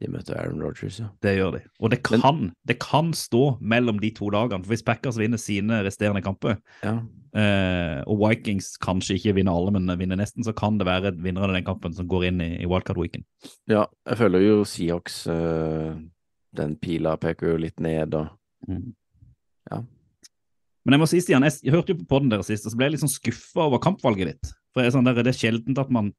[0.00, 1.06] De møter Aaron Rodgers, ja.
[1.24, 1.60] Det gjør de.
[1.80, 4.62] Og det Men- kan, det kan stå mellom de to lagene.
[4.64, 6.98] For hvis Packers vinner sine resterende kamper, ja.
[7.34, 11.48] eh, og Vikings kanskje ikke vinner alle, men vinner nesten, så kan det være vinneren
[11.48, 13.24] av den kampen som går inn i, i wildcard-weekend.
[13.72, 15.96] Ja, jeg føler jo Seahawks eh,
[16.56, 18.28] Den pila peker jo litt ned, og
[19.70, 19.80] Ja.
[20.86, 22.86] Men jeg må si, Stian, jeg hørte jo på podden deres sist, og så ble
[22.86, 24.52] jeg litt sånn skuffa over kampvalget ditt.
[24.72, 26.12] For jeg er sånn der, Det er sjeldent at man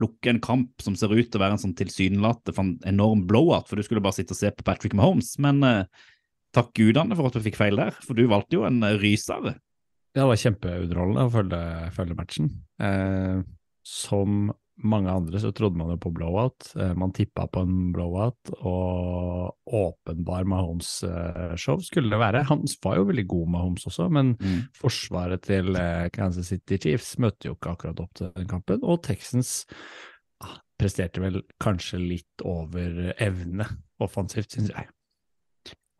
[0.00, 3.76] plukker en kamp som ser ut til å være en sånn tilsynelatende enorm blowout, for
[3.76, 5.34] du skulle bare sitte og se på Patrick Mahomes.
[5.42, 6.06] Men eh,
[6.56, 9.58] takk gudene for at du fikk feil der, for du valgte jo en eh, rysere.
[10.16, 11.62] Ja, det var kjempeunderholdende å følge,
[11.94, 12.50] følge matchen.
[12.82, 13.44] Eh,
[13.86, 14.50] som
[14.82, 16.70] mange andre så trodde man jo på blowout.
[16.76, 22.44] Eh, man tippa på en blowout, og åpenbar Mahomes-show skulle det være.
[22.50, 24.36] Han var jo veldig god Mahomes også, men
[24.76, 28.84] forsvaret til eh, Kansas City Chiefs møtte jo ikke akkurat opp til den kampen.
[28.84, 29.64] Og Texans
[30.44, 33.68] ah, presterte vel kanskje litt over evne
[34.00, 34.88] offensivt, syns jeg.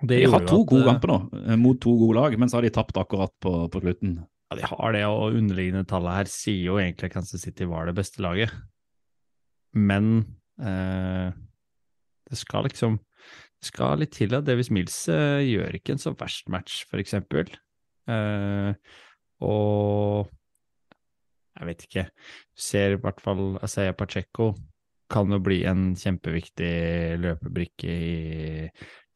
[0.00, 2.66] De har to gode eh, kamper nå, eh, mot to gode lag, men så har
[2.66, 4.20] de tapt akkurat på, på slutten.
[4.50, 7.86] Ja, de har det, og underliggende tallet her sier jo egentlig at Kansas City var
[7.86, 8.54] det beste laget.
[9.76, 10.10] Men
[10.58, 11.30] eh,
[12.30, 12.98] det skal liksom
[13.60, 17.50] Det skal litt til at Davis Mills eh, gjør ikke en så verst match, eksempel.
[18.08, 18.70] Eh,
[19.44, 20.30] og
[21.58, 22.06] jeg vet ikke.
[22.56, 24.54] Ser i hvert fall Asaya Pacheco
[25.10, 26.70] kan jo bli en kjempeviktig
[27.20, 28.68] løpebrikke i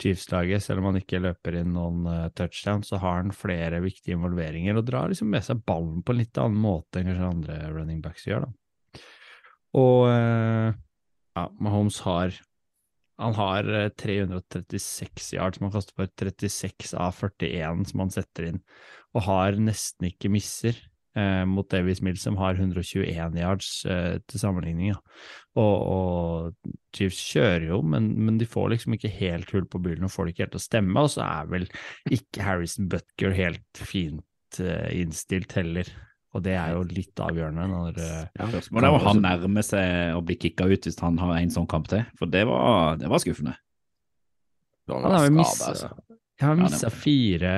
[0.03, 0.64] Chiefs-laget.
[0.64, 4.81] Selv om han ikke løper inn noen uh, touchdown, så har han flere viktige involveringer
[4.81, 8.03] og drar liksom med seg ballen på en litt annen måte enn kanskje andre running
[8.05, 8.49] backs gjør.
[8.49, 8.63] da.
[9.75, 10.75] Og eh,
[11.35, 12.37] ja, Mahomes har
[13.21, 18.51] han har eh, 336 yards, som han kaster for 36 av 41 som han setter
[18.51, 18.59] inn,
[19.15, 20.79] og har nesten ikke misser
[21.19, 24.91] eh, mot Davies Mills, som har 121 yards eh, til sammenligning.
[24.91, 24.99] Ja.
[25.55, 30.09] Og, og Chiefs kjører jo, men, men de får liksom ikke helt hull på bilen
[30.09, 31.69] og får det ikke helt til å stemme, og så er vel
[32.19, 35.95] ikke Harrison Butker helt fint eh, innstilt heller.
[36.35, 40.23] Og det er jo litt avgjørende når ja, Spørsmålet er om han nærmer seg å
[40.27, 43.23] bli kicka ut hvis han har en sånn kamp til, for det var, det var
[43.23, 43.55] skuffende.
[44.90, 45.92] Han har jo missa altså.
[46.42, 47.53] Har missa fire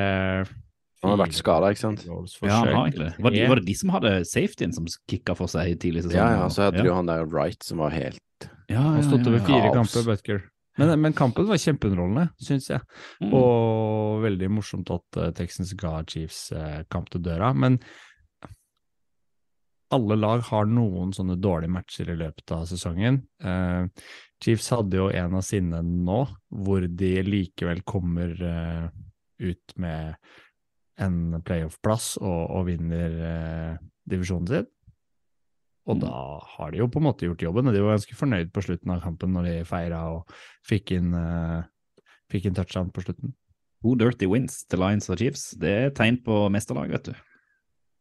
[1.03, 2.05] Han har vært skada, ikke sant?
[2.07, 3.15] Ja, han har egentlig det.
[3.23, 6.21] Var, det- var det de som hadde safetyen som kicka for seg tidlig i sesongen?
[6.21, 6.93] Ja, ja, så hadde de ja.
[6.93, 8.21] jo han der Wright som var helt
[8.69, 10.45] ja, Han ja, stått over fire kamper, Butker.
[10.77, 12.83] Men, men kampen var kjempeunderholdende, syns jeg.
[13.23, 13.31] Mm.
[13.33, 17.53] Og veldig morsomt at uh, Texans ga Chiefs uh, kamp til døra.
[17.57, 17.79] Men
[19.95, 23.21] alle lag har noen sånne dårlige matcher i løpet av sesongen.
[23.43, 23.87] Uh,
[24.43, 28.89] Chiefs hadde jo en av sine nå, hvor de likevel kommer uh,
[29.39, 30.17] ut med
[31.03, 34.69] en playoff-plass og, og vinner uh, divisjonen sin.
[35.87, 36.17] Og da
[36.57, 38.91] har de jo på en måte gjort jobben, og de var ganske fornøyd på slutten
[38.91, 40.33] av kampen når de feira og
[40.67, 41.13] fikk inn,
[42.27, 43.37] fikk inn touchdown på slutten.
[43.87, 45.53] To dirty wins til Lions og Chiefs.
[45.63, 47.15] Det er tegn på mesterlag, vet du.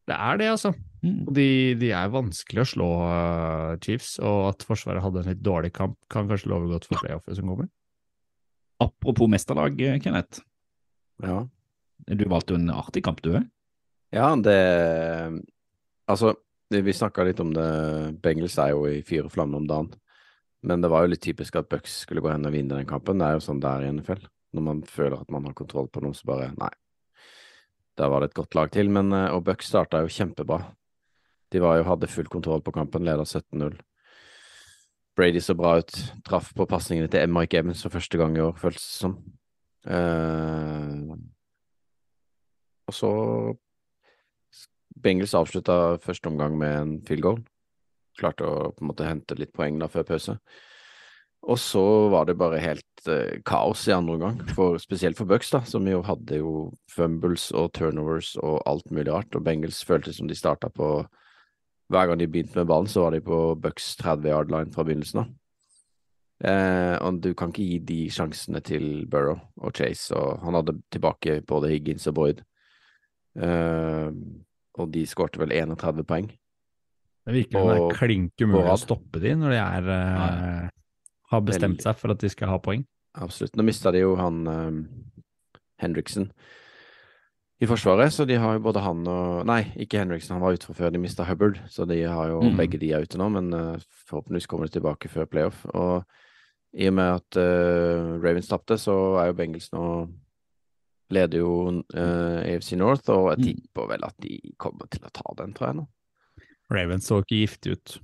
[0.06, 0.72] Det er det, altså.
[1.06, 1.22] Mm.
[1.34, 1.48] De,
[1.82, 5.98] de er vanskelig å slå eh, Chiefs, og at Forsvaret hadde en litt dårlig kamp,
[6.14, 7.70] kan kanskje love godt for playoffet som kommer.
[8.84, 10.44] Apropos mesterlag, eh, Kenneth.
[11.24, 11.44] Ja.
[12.06, 13.46] Du valgte jo en artig kamp, du òg.
[14.14, 14.58] Ja, det
[16.06, 16.36] Altså,
[16.70, 17.66] vi snakka litt om det.
[18.22, 19.90] Bengels er jo i fyr og flamme om dagen.
[20.66, 23.18] Men det var jo litt typisk at Bucks skulle gå hen og vinne den kampen.
[23.18, 24.22] Det er jo sånn det er i NFL.
[24.54, 26.70] Når man føler at man har kontroll på noe, så bare nei.
[27.98, 28.90] Der var det et godt lag til.
[28.92, 30.62] Men, eh, og Bucks starta jo kjempebra.
[31.52, 33.78] De var jo, hadde full kontroll på kampen, leda 17-0.
[35.16, 35.94] Brady så bra ut.
[36.26, 39.16] Traff på pasningene til Mike Evans for første gang i år, føltes det som.
[39.86, 41.14] Uh,
[42.90, 43.12] og så
[45.04, 47.40] Bengels avslutta første omgang med en field goal.
[48.18, 50.38] Klarte å på en måte hente litt poeng da før pause.
[51.46, 55.52] Og så var det bare helt eh, kaos i andre omgang, for, spesielt for Bucks,
[55.54, 56.54] da, som jo hadde jo
[56.90, 59.36] fumbles og turnovers og alt mulig rart.
[59.38, 60.98] Og Bengals føltes som de starta på
[61.94, 64.82] Hver gang de begynte med ballen, så var de på Bucks 30 yard line fra
[64.88, 65.28] begynnelsen av.
[66.44, 70.76] Eh, og du kan ikke gi de sjansene til Burrow og Chase, og han hadde
[70.92, 72.42] tilbake både Higgins og Boyd.
[73.38, 74.10] Eh,
[74.76, 76.32] og de skårte vel 31 poeng.
[77.26, 80.74] Det virker som det er klink umulig å stoppe de når de er, eh,
[81.36, 82.86] har bestemt seg for at de skal ha poeng.
[83.16, 83.56] Absolutt.
[83.56, 84.80] Nå mista de jo han um,
[85.80, 86.32] Henriksen
[87.64, 90.68] i Forsvaret, så de har jo både han og Nei, ikke Henriksen, han var ute
[90.68, 90.92] fra før.
[90.92, 92.58] De mista Hubbard, så de har jo Mm.
[92.60, 93.78] begge de er ute nå, men uh,
[94.10, 95.62] forhåpentligvis kommer de tilbake før playoff.
[95.72, 96.04] Og
[96.76, 99.86] i og med at uh, Ravens tapte, så er jo Bengals nå
[101.14, 103.46] Leder jo uh, AFC North, og jeg Mm.
[103.62, 105.88] tipper vel at de kommer til å ta den, tror jeg nå.
[106.74, 108.00] Ravens så ikke giftig ut.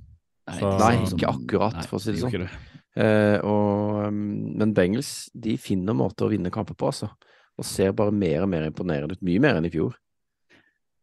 [0.51, 2.47] Så- Nei, ikke akkurat, for å si det sånn.
[2.99, 4.21] Eh, og, um,
[4.59, 7.11] men Bengals de finner måter å vinne kamper på, altså.
[7.59, 9.23] Og ser bare mer og mer imponerende ut.
[9.25, 9.95] Mye mer enn i fjor.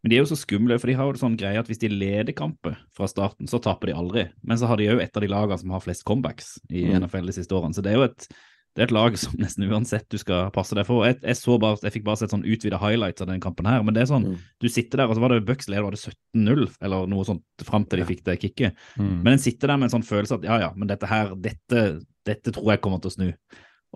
[0.02, 1.88] Men de er jo så skumle, for de har jo sånn greie at hvis de
[1.90, 4.28] leder kamper fra starten, så taper de aldri.
[4.46, 7.02] Men så har de jo et av de lagene som har flest comebacks i Mm.
[7.02, 7.74] NFL de siste årene.
[7.74, 8.28] Så det er jo et,
[8.76, 11.06] det er et lag som nesten uansett du skal passe deg for.
[11.08, 13.82] Jeg, jeg, så bare, jeg fikk bare sett sånn utvida highlights av den kampen her,
[13.82, 14.36] men det er sånn, Mm.
[14.60, 17.42] du sitter der, og så var det Bucks leder, var det 17-0, eller noe sånt,
[17.66, 18.76] fram til de fikk det kicket.
[18.98, 19.14] Mm.
[19.24, 21.86] Men en sitter der med en sånn følelse at ja, ja, men dette her, dette,
[22.28, 23.28] dette tror jeg kommer til å snu.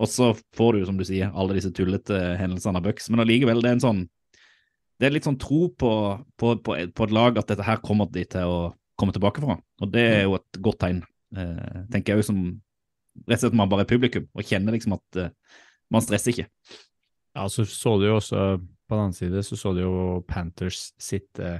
[0.01, 3.61] Og så får du som du sier, alle disse tullete hendelsene av Bucks, men allikevel,
[3.61, 4.03] det er en sånn
[5.01, 5.89] Det er litt sånn tro på,
[6.39, 8.57] på, på, på et lag at dette her kommer de til å
[8.97, 9.55] komme tilbake fra.
[9.81, 10.99] Og det er jo et godt tegn,
[11.35, 12.37] eh, tenker jeg jo som
[13.27, 15.59] Rett og slett man bare er publikum og kjenner liksom at uh,
[15.93, 16.47] man stresser ikke.
[17.33, 19.93] Ja, så så du jo også på den annen side så så du jo
[20.29, 21.59] Panthers sitt uh,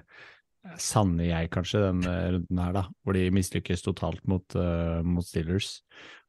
[0.79, 5.81] sanne jeg kanskje den runden her, da, hvor de mislykkes totalt mot, uh, mot Steelers.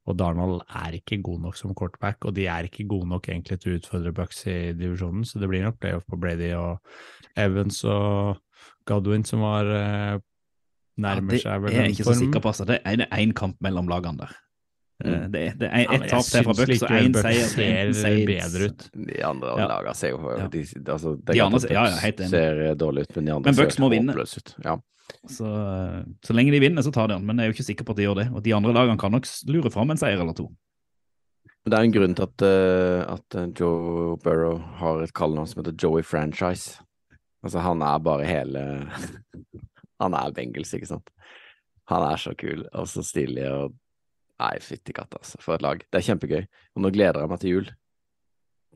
[0.04, 3.56] Og Darnold er ikke god nok som quarterback, og de er ikke gode nok egentlig
[3.62, 6.82] til å utfordre Bucks i divisjonen, så det blir nok playoff på Brady og
[7.40, 8.42] Evans og
[8.88, 10.20] Godwin som var uh,
[11.00, 12.52] nærmer ja, seg vel Det er jeg ikke så sikker på.
[12.52, 12.66] Altså.
[12.68, 14.34] Det er én kamp mellom lagene der.
[15.02, 15.32] Mm.
[15.32, 18.84] Det, det er ett tap til fra Bucks og én seier ser bedre ut.
[18.94, 19.66] De andre Ja.
[19.72, 20.46] lagene ser jo Ja.
[20.48, 23.82] de, altså, De andre ja, ja, ser dårlig ut, men de andre Men Bucks ser
[23.82, 24.14] må vinne.
[24.14, 24.54] håpløse ut.
[24.64, 24.76] Ja.
[25.28, 25.44] Så,
[26.24, 27.26] så lenge de vinner, så tar de han.
[27.26, 28.28] Men jeg er jo ikke sikker på at de gjør det.
[28.32, 30.48] Og de andre lagene kan nok lure fram en seier eller to.
[31.66, 35.62] Det er en grunn til at, eh, at eh, Joe Burrow har et kallenavn som
[35.62, 36.78] heter Joey Franchise.
[37.42, 38.88] Altså, han er bare hele
[40.00, 41.08] Han er Bengals, ikke sant?
[41.88, 43.74] Han er så kul og så stilig og
[44.42, 45.38] Nei, fytti katta, altså.
[45.40, 45.78] For et lag.
[45.92, 46.42] Det er kjempegøy.
[46.74, 47.68] Og nå gleder jeg meg til jul.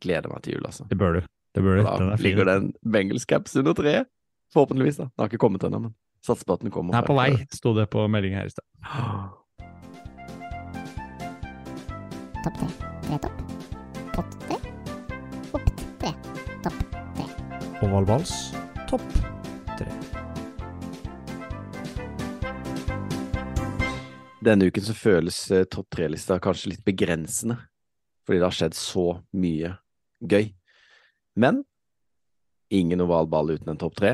[0.05, 0.87] Gleder meg til jul, altså.
[0.89, 1.21] Det bør du.
[1.57, 1.83] Det bør du.
[1.83, 2.25] Da Den er fin.
[2.29, 4.07] ligger det en Bengals caps under treet.
[4.55, 5.09] Forhåpentligvis, da.
[5.11, 5.95] Den har ikke kommet ennå, men
[6.25, 6.95] satser på at den kommer.
[6.95, 8.65] Den er på vei, sto det på meldingen her i sted.
[12.45, 12.69] Topp tre.
[13.09, 13.43] Tre topp.
[14.15, 14.57] Pott tre.
[15.59, 15.69] Opp
[16.01, 16.13] tre.
[16.63, 16.79] Topp
[17.19, 17.27] tre.
[17.83, 18.33] Ovalbals,
[18.91, 19.05] topp
[24.45, 27.57] Denne uken så føles eh, topp tre-lista kanskje litt begrensende,
[28.27, 29.73] fordi det har skjedd så mye
[30.31, 30.53] gøy.
[31.39, 31.65] Men
[32.75, 34.13] ingen oval ball uten en topp tre,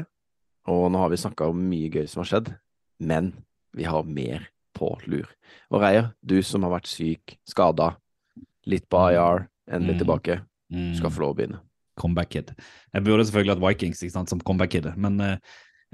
[0.70, 2.54] og nå har vi snakka om mye gøy som har skjedd,
[3.04, 3.34] men
[3.76, 5.28] vi har mer på lur.
[5.70, 7.92] Og Reier, du som har vært syk, skada,
[8.70, 10.00] litt på IR, endelig Mm.
[10.04, 10.40] tilbake,
[10.72, 10.92] Mm.
[10.92, 11.60] du skal få lov å begynne.
[12.00, 12.54] Comeback kid.
[12.94, 15.36] Jeg burde selvfølgelig hatt Vikings ikke sant, som comeback kid, men eh,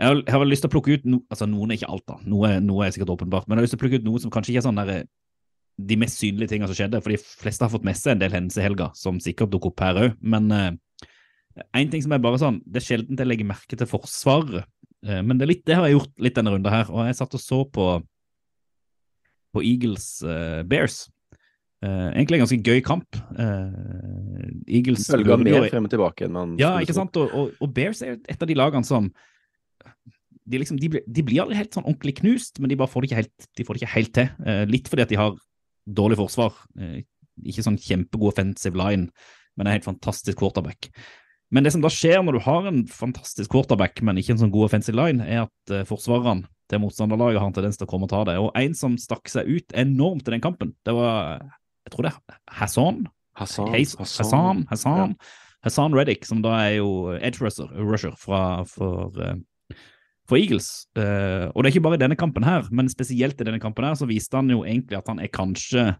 [0.00, 2.06] jeg, har, jeg har lyst til å plukke ut no, altså Noen er ikke alt,
[2.08, 2.16] da.
[2.32, 3.44] Noe, noe er sikkert åpenbart.
[3.46, 4.92] Men jeg har lyst til å plukke ut noe som kanskje ikke er sånn der,
[4.94, 5.08] eh,
[5.90, 7.02] de mest synlige tingene som skjedde.
[7.04, 9.74] For de fleste har fått med seg en del hendelser i helga, som sikkert dukker
[9.74, 10.16] opp her òg.
[10.24, 10.78] Men én
[11.82, 14.64] en ting som er bare sånn Det er sjelden jeg legger merke til forsvaret.
[15.04, 16.88] Uh, men det, litt, det har jeg gjort litt denne runden her.
[16.92, 17.86] Og jeg satt og så på,
[19.52, 21.02] på Eagles uh, Bears.
[21.80, 23.20] Uh, egentlig en ganske gøy kamp.
[23.36, 27.16] Uh, Eagles Bølga mer frem og tilbake enn man ja, ikke sant?
[27.16, 29.08] Og, og, og Bears er et av de lagene som
[30.50, 33.04] de, liksom, de, blir, de blir aldri helt sånn ordentlig knust, men de bare får
[33.04, 34.28] det ikke helt, de får det ikke helt til.
[34.46, 35.38] Eh, litt fordi at de har
[36.00, 36.56] dårlig forsvar.
[36.80, 37.00] Eh,
[37.50, 39.08] ikke sånn kjempegod offensive line,
[39.56, 40.90] men en helt fantastisk quarterback.
[41.50, 44.52] Men det som da skjer når du har en fantastisk quarterback, men ikke en sånn
[44.54, 48.06] god offensive line, er at eh, forsvarerne til motstanderlaget har en tendens til å komme
[48.06, 48.36] og ta det.
[48.38, 51.40] Og en som stakk seg ut enormt i den kampen, det var
[51.86, 53.04] jeg tror det er Hassan,
[53.40, 55.14] Hassan, Heis- Hassan, Hassan,
[55.64, 59.40] Hassan Reddick, som da er jo edge rusher, rusher fra, for, eh,
[60.30, 60.86] for Eagles.
[60.98, 63.84] Eh, og det er ikke bare i denne kampen her, men spesielt i denne kampen
[63.88, 65.90] her, så viste han jo egentlig at han er kanskje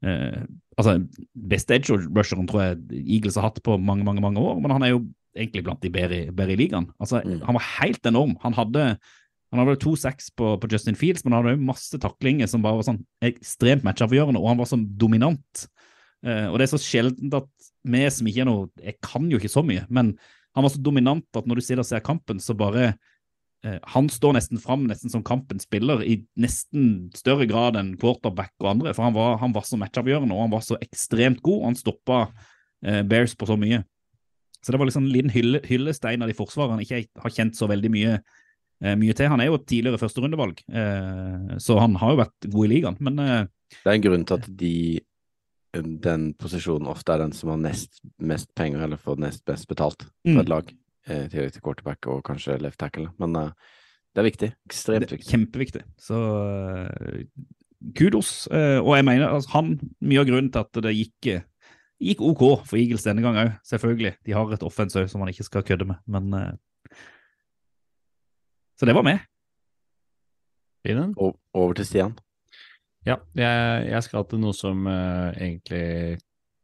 [0.00, 0.46] Uh,
[0.80, 0.94] altså
[1.36, 4.80] beste edge rusheren tror jeg Eagles har hatt på mange, mange mange år, men han
[4.86, 5.00] er jo
[5.36, 6.86] egentlig blant de bedre, i- bedre i ligaen.
[6.98, 7.42] Altså, Mm.
[7.44, 8.32] Han var helt enorm.
[8.40, 8.86] Han hadde
[9.52, 12.62] han hadde to sacks på, på Justin Fields, men han hadde jo masse taklinger som
[12.62, 15.66] bare var sånn ekstremt matchavgjørende, og han var sånn dominant.
[16.24, 19.36] Uh, og det er så sjeldent at vi som ikke er noe Jeg kan jo
[19.36, 20.14] ikke så mye, men
[20.56, 22.94] han var så dominant at når du sitter og ser kampen, så bare
[23.62, 28.70] Han står nesten fram nesten som kampens spiller i nesten større grad enn quarterback og
[28.70, 31.66] andre, for han var, han var så matchavgjørende, og han var så ekstremt god, og
[31.68, 32.20] han stoppa
[32.84, 33.82] eh, Bears på så mye.
[34.64, 37.56] Så det var liksom en liten hylle, hyllestein av de forsvarene han ikke har kjent
[37.56, 38.16] så veldig mye,
[38.80, 39.28] eh, mye til.
[39.32, 42.98] Han er jo et tidligere førsterundevalg, eh, så han har jo vært god i ligaen,
[43.00, 44.74] men eh, Det er en grunn til at de
[45.72, 50.02] den posisjonen ofte er den som har nest mest penger, eller får nest best betalt
[50.02, 50.40] for Mm.
[50.40, 53.08] et lag, eh, i tillegg til quarterback og kanskje left tackle.
[53.20, 53.76] Men uh,
[54.14, 54.50] det er viktig.
[54.68, 55.30] Ekstremt Det er viktig.
[55.30, 55.84] Kjempeviktig.
[56.00, 57.22] Så uh,
[57.96, 58.48] kudos.
[58.52, 61.30] Uh, og jeg mener altså, han mye av grunnen til at det gikk,
[62.00, 64.14] gikk OK for Eagles denne gang òg, selvfølgelig.
[64.26, 66.58] De har et offense som man ikke skal kødde med, men
[68.80, 69.18] Så det var med.
[71.52, 72.14] Over til Stian.
[73.04, 76.16] Ja, jeg, jeg skal til noe som egentlig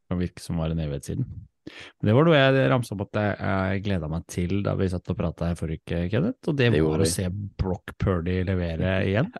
[0.09, 1.29] kan virke som var en evighet siden.
[1.66, 5.11] Det var noe jeg ramsa opp at jeg, jeg gleda meg til da vi satt
[5.12, 8.96] og prata her forrige uke, Kenneth, og det, Det var å se Brock Purdy levere
[9.11, 9.33] igjen.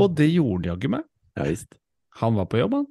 [0.00, 1.08] Og det gjorde han jaggu meg.
[1.38, 1.78] Ja visst.
[2.18, 2.88] Han var på jobb, han.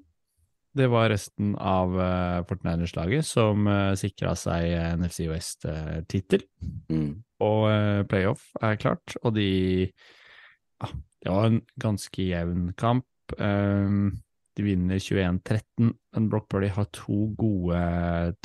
[0.77, 6.43] Det var resten av uh, Fortniners-laget som uh, sikra seg eh, NFC West-tittel.
[6.91, 7.23] Mm.
[7.43, 9.47] Og uh, playoff er klart, og de
[9.87, 10.89] ja,
[11.23, 13.07] Det var en ganske jevn kamp.
[13.41, 14.19] Ehm,
[14.57, 17.81] de vinner 21-13, men Brock Purdy har to gode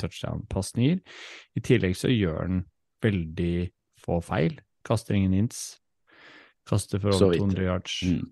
[0.01, 1.01] touchdown-pasninger.
[1.57, 2.61] I tillegg så gjør han
[3.03, 3.55] veldig
[4.03, 4.59] få feil.
[4.85, 5.63] Kaster ingen ins.
[6.69, 7.97] Kaster for over 200 yards.
[8.05, 8.31] Mm.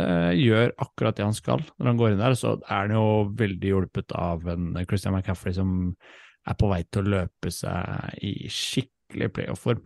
[0.00, 2.36] Eh, gjør akkurat det han skal når han går inn der.
[2.38, 3.06] Så er han jo
[3.38, 5.92] veldig hjulpet av en Christian McCaffrey som
[6.48, 9.84] er på vei til å løpe seg i skikkelig playoff-form.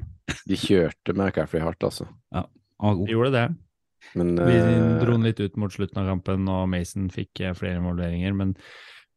[0.49, 2.09] De kjørte McCaffrey hardt, altså.
[2.33, 2.49] Han
[2.81, 3.11] var god.
[3.13, 3.47] Gjorde det.
[4.15, 7.57] Men Vi eh, dro den litt ut mot slutten av kampen, og Mason fikk eh,
[7.57, 8.37] flere involveringer.
[8.37, 8.55] Men,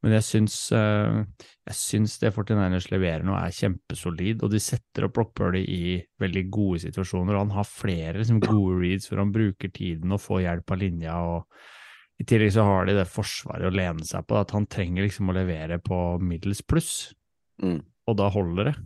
[0.03, 1.19] men jeg syns, eh,
[1.69, 5.97] jeg syns det 49ers leverer nå er kjempesolid, og de setter opp Brock Purdy i
[6.21, 7.35] veldig gode situasjoner.
[7.35, 10.81] og Han har flere liksom, gode reads hvor han bruker tiden og får hjelp av
[10.83, 11.17] linja.
[11.19, 15.07] og I tillegg så har de det forsvaret å lene seg på, at han trenger
[15.07, 16.93] liksom å levere på middels pluss,
[17.61, 17.81] mm.
[18.09, 18.79] og da holder det.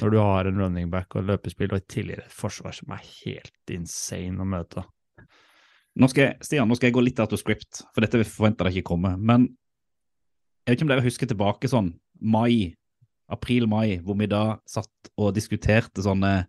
[0.00, 3.04] Når du har en running back og løpespill, og i tillegg et forsvar som er
[3.04, 4.86] helt insane å møte.
[5.98, 8.68] Nå skal jeg, Stian, nå skal jeg gå litt out of script, for dette forventer
[8.70, 9.16] jeg ikke komme.
[9.18, 9.48] Men
[10.62, 12.76] jeg vet ikke om dere husker tilbake sånn mai,
[13.30, 16.44] april-mai, hvor vi da satt og diskuterte sånne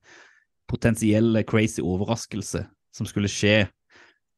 [0.69, 3.65] potensielle crazy overraskelser som skulle skje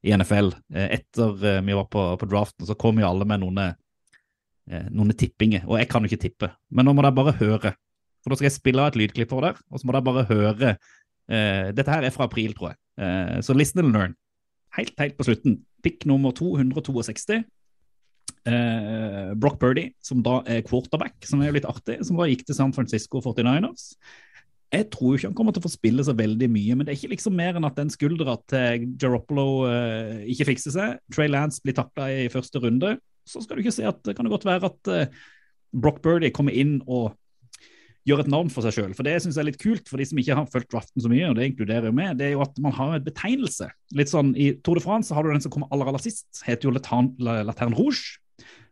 [0.03, 0.53] i NFL.
[0.73, 4.89] Eh, Etter eh, vi var på, på draften, så kom jo alle med noen, eh,
[4.91, 5.67] noen tippinger.
[5.67, 7.75] Og jeg kan jo ikke tippe, men nå må dere bare høre.
[8.23, 10.27] For da skal jeg spille av et lydklipp for dere, og så må dere bare
[10.29, 10.75] høre.
[11.23, 13.43] Dette her er fra april, tror jeg.
[13.47, 14.13] Så listen and learn
[14.77, 15.59] helt, helt på slutten.
[15.83, 17.43] Pick nummer 262.
[18.43, 22.57] Eh, Brock Birdie, som da er quarterback, som er litt artig, som da gikk til
[22.57, 23.93] San Francisco 49ers.
[24.73, 26.97] Jeg tror ikke han kommer til å få spille så veldig mye, men det er
[26.97, 31.01] ikke liksom mer enn at den skuldra til Garoppolo eh, ikke fikser seg.
[31.13, 32.95] Trey Lance blir takla i første runde.
[33.29, 35.19] Så skal du ikke se at det kan det godt være at eh,
[35.73, 37.13] Brock Birdie kommer inn og
[38.07, 38.95] gjør et navn for seg sjøl.
[38.97, 41.11] For det syns jeg er litt kult for de som ikke har fulgt draften så
[41.11, 43.69] mye, og det inkluderer jo meg, det er jo at man har en betegnelse.
[43.95, 46.27] Litt sånn I Tour de France så har du den som kommer aller, aller sist,
[46.47, 48.19] heter jo Laterne Rouge.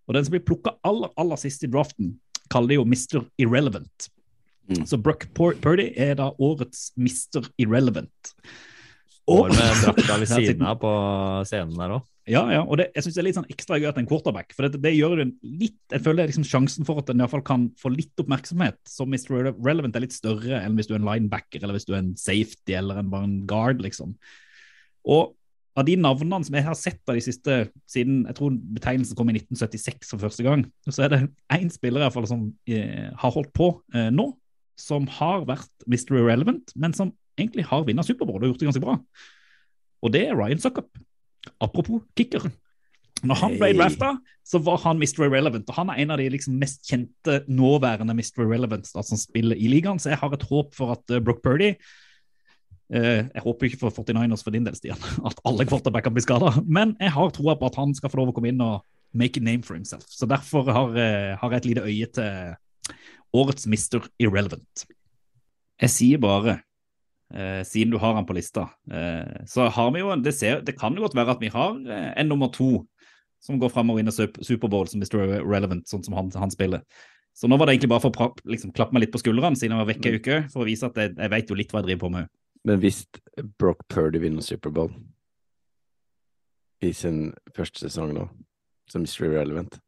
[0.10, 2.18] Og den som blir plukka aller, aller sist i draften,
[2.52, 3.24] kaller de jo Mr.
[3.40, 4.10] Irrelevant.
[4.72, 4.84] Mm.
[4.88, 7.48] Så Bruck Purdy er da årets Mr.
[7.62, 8.34] Irrelevant.
[9.32, 10.92] Og med drakta ved siden av på
[11.48, 12.11] scenen der òg.
[12.30, 14.52] Ja, ja, og det, jeg synes det er litt sånn ekstra gøy at en quarterback.
[14.54, 17.24] For det, det gjør jo litt Jeg føler det liksom sjansen for at den i
[17.24, 19.50] hvert fall kan få litt oppmerksomhet som Mr.
[19.58, 22.14] Relevant er litt større enn hvis du er en linebacker eller hvis du er en
[22.20, 24.14] safety eller en, bare en guard, liksom.
[25.10, 25.34] Og
[25.80, 27.58] av de navnene som jeg har sett av de siste
[27.90, 31.22] siden jeg tror betegnelsen kom i 1976 for første gang, så er det
[31.56, 34.30] én spiller i hvert fall som eh, har holdt på eh, nå,
[34.80, 36.20] som har vært Mr.
[36.20, 38.98] Relevant, men som egentlig har vunnet Superbowl og gjort det ganske bra.
[40.02, 40.92] Og det er Ryan Suckup.
[41.62, 42.50] Apropos kicker.
[43.22, 44.12] Når han ble drafta,
[44.48, 45.28] så var han Mr.
[45.28, 45.68] Irrelevant.
[45.70, 48.44] Og han er en av de liksom mest kjente nåværende Mr.
[48.46, 50.02] Irrelevant da, som spiller i ligaen.
[50.02, 53.94] Så jeg har et håp for at uh, Brook Purdy uh, Jeg håper ikke for
[54.02, 56.56] 49ers for din del, Stian, at alle quarterbacker blir skada.
[56.66, 58.82] Men jeg har troa på at han skal få lov å komme inn og
[59.14, 60.08] make a name for himself.
[60.10, 62.58] Så derfor har, uh, har jeg et lite øye til
[63.38, 64.10] årets Mr.
[64.20, 64.88] Irrelevant.
[65.82, 66.60] Jeg sier bare
[67.32, 68.66] Eh, siden du har han på lista.
[68.92, 71.78] Eh, så har vi jo, det, ser, det kan jo godt være at vi har
[71.88, 72.82] eh, en nummer to
[73.42, 75.40] som går fram og vinner Sup- Superbowl som Mr.
[75.48, 76.84] Relevant, sånn som han, han spiller.
[77.34, 79.78] Så nå var det egentlig bare for å liksom, klappe meg litt på skuldrene siden
[79.78, 81.80] jeg var vekke ei uke, for å vise at jeg, jeg vet jo litt hva
[81.82, 82.30] jeg driver på med.
[82.68, 83.00] Men hvis
[83.58, 84.92] Brock Purdy vinner Superbowl
[86.86, 88.28] i sin første sesong nå,
[88.92, 89.32] som Mr.
[89.32, 89.80] Relevant,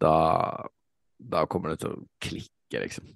[0.00, 0.14] da,
[1.18, 3.10] da kommer det til å klikke, liksom.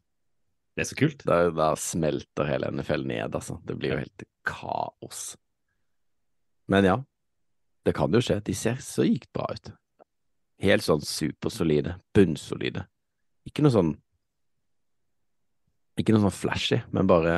[0.75, 1.23] Det er så kult.
[1.27, 3.61] Da, da smelter hele NFL ned, altså.
[3.67, 5.37] Det blir jo helt kaos.
[6.71, 6.97] Men ja,
[7.87, 8.41] det kan jo skje.
[8.43, 9.71] De ser sykt bra ut.
[10.65, 12.87] Helt sånn supersolide, bunnsolide.
[13.47, 13.95] Ikke noe sånn
[16.01, 17.35] Ikke noe sånn flashy, men bare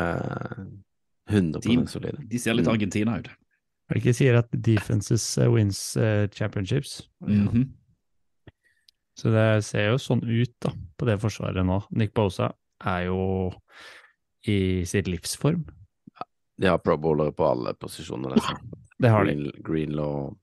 [1.29, 1.83] 100 Team.
[1.91, 2.23] solide.
[2.25, 2.73] De ser litt Mm.
[2.73, 3.27] Argentina ut.
[3.29, 5.93] Er det ikke sier at defenses uh, wins
[6.33, 7.03] championships?
[7.21, 7.53] championships?
[7.53, 7.67] -hmm.
[9.17, 11.83] Så det ser jo sånn ut da, på det forsvaret nå.
[11.91, 12.53] Nick Bosa
[12.85, 13.21] er jo
[14.47, 15.65] i sitt livsform.
[16.57, 18.61] De har pro bowlere på alle posisjoner, nesten.
[19.03, 19.35] Det har de.
[19.35, 20.37] Green, Greenlaw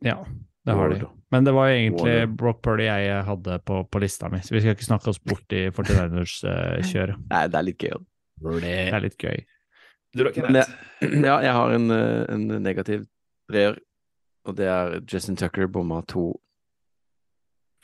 [0.00, 0.22] Ja,
[0.64, 1.02] det har de.
[1.30, 2.30] Men det var jo egentlig Warner.
[2.40, 5.52] Brock Purdy jeg hadde på, på lista mi, så vi skal ikke snakke oss bort
[5.52, 7.20] i 49ers-kjøret.
[7.34, 7.98] Nei, det er litt gøy.
[8.64, 9.44] det er litt gøy.
[10.16, 10.64] Du har ikke jeg,
[11.28, 13.04] ja, jeg har en, eh, en negativ
[13.50, 13.76] treer,
[14.48, 16.30] og det er Justin Tucker bomma to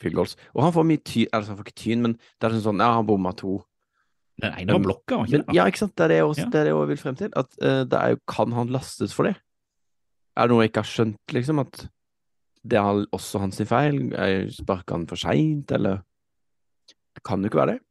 [0.01, 0.33] field goals.
[0.53, 2.95] Og han får mye tyn, altså han får ikke tyn, men det er sånn, ja,
[2.97, 3.59] han bomma to.
[4.43, 5.55] Den ene blokka, var ikke det?
[5.55, 7.29] ja, ikke sant, det er det jeg også, det er det jeg vil frem til.
[7.39, 9.35] At uh, det er jo, kan han lastes for det?
[10.35, 11.61] Er det noe jeg ikke har skjønt, liksom?
[11.63, 11.85] At
[12.65, 14.01] det er også hans feil?
[14.51, 16.01] Sparka han for seint, eller?
[17.15, 17.81] Det kan jo ikke være det.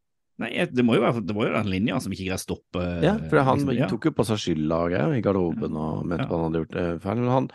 [0.43, 2.43] Nei, det må jo være det må jo være den linja som ikke greier å
[2.43, 2.83] stoppe.
[3.05, 3.87] Ja, for han liksom, ja.
[3.91, 6.31] tok jo på seg skylda og greier i garderoben og mente Ja.
[6.33, 7.21] han hadde gjort eh, feil.
[7.21, 7.47] Men han,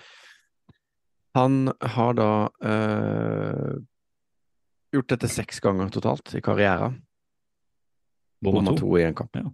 [1.37, 1.59] han
[1.97, 2.31] har da
[2.73, 3.75] eh,
[4.97, 7.03] gjort dette seks ganger totalt i karrieren.
[8.45, 9.37] Bomma to i en kamp.
[9.37, 9.51] Ja.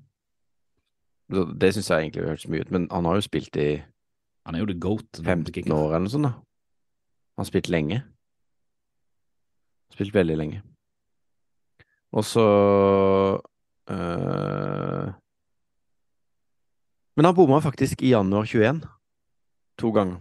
[1.28, 3.82] Det syns jeg egentlig hørtes mye ut, men han har jo spilt i
[4.47, 5.18] Han er jo the goat.
[5.18, 6.37] 15 år eller noe sånt, da.
[7.34, 8.05] Han har spilt lenge.
[9.91, 10.61] Spilt veldig lenge.
[12.14, 12.45] Og så
[13.91, 15.12] øh,
[17.16, 18.80] Men han bomma faktisk i januar 21.
[19.78, 20.20] To ganger.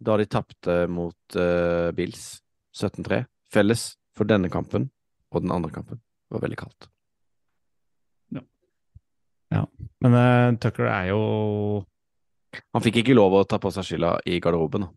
[0.00, 2.40] Da de tapte mot uh, Bills
[2.72, 3.24] 17-3.
[3.52, 3.82] Felles
[4.16, 4.88] for denne kampen
[5.30, 5.98] og den andre kampen.
[5.98, 6.88] Det var veldig kaldt.
[10.00, 11.20] Men uh, Tucker er jo
[12.74, 14.88] Han fikk ikke lov å ta på seg skylda i garderoben.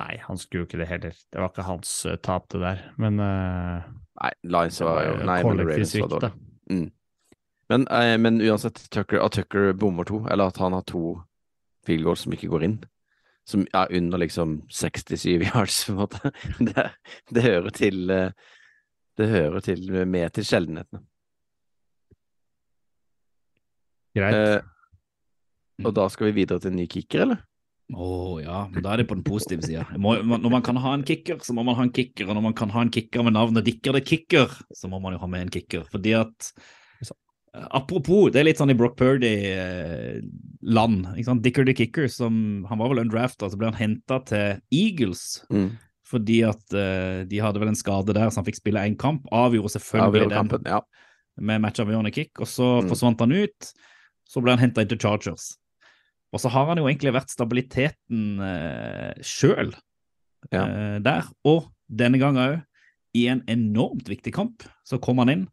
[0.00, 1.14] Nei, han skulle jo ikke det heller.
[1.14, 2.82] Det var ikke hans uh, tap, det der.
[3.00, 3.86] Men uh,
[4.20, 6.32] Nei, Lines var jo Nei, men Ravens var dårlig.
[6.70, 6.88] Mm.
[7.72, 7.86] Men,
[8.20, 11.14] men uansett, Tucker, at Tucker bommer to, eller at han har to
[11.86, 12.74] field goals som ikke går inn,
[13.48, 16.32] som er under liksom 67 yards, på en måte,
[16.68, 16.84] det,
[17.32, 18.12] det hører til
[19.16, 21.00] Det hører til med til sjeldenhetene.
[24.14, 24.34] Greit.
[24.34, 24.60] Eh,
[25.84, 27.38] og da skal vi videre til en ny kicker, eller?
[27.92, 29.82] Å ja, men da er det på den positive sida.
[30.00, 32.24] Når man kan ha en kicker, så må man ha en kicker.
[32.30, 35.12] Og når man kan ha en kicker med navnet Dicker det Kicker, så må man
[35.12, 35.84] jo ha med en kicker.
[35.92, 40.98] Fordi at eh, Apropos, det er litt sånn i Brock Purdy-land.
[41.26, 41.42] sant?
[41.44, 45.44] Dicker the Kicker, som han var vel undrafta, så ble han henta til Eagles.
[45.52, 45.70] Mm.
[46.08, 49.22] Fordi at eh, de hadde vel en skade der, så han fikk spille én kamp.
[49.32, 50.80] Avgjorde selvfølgelig Avgjorde den kampen, ja.
[51.40, 52.88] med matchavgjørende kick, og så Mm.
[52.92, 53.60] forsvant han ut.
[54.28, 55.56] Så ble han henta inn til Chargers.
[56.34, 59.74] Og så har han jo egentlig vært stabiliteten eh, sjøl
[60.50, 60.64] Ja.
[60.66, 61.28] eh, der.
[61.46, 62.62] Og denne gangen òg,
[63.14, 65.44] i en enormt viktig kamp, så kom han inn.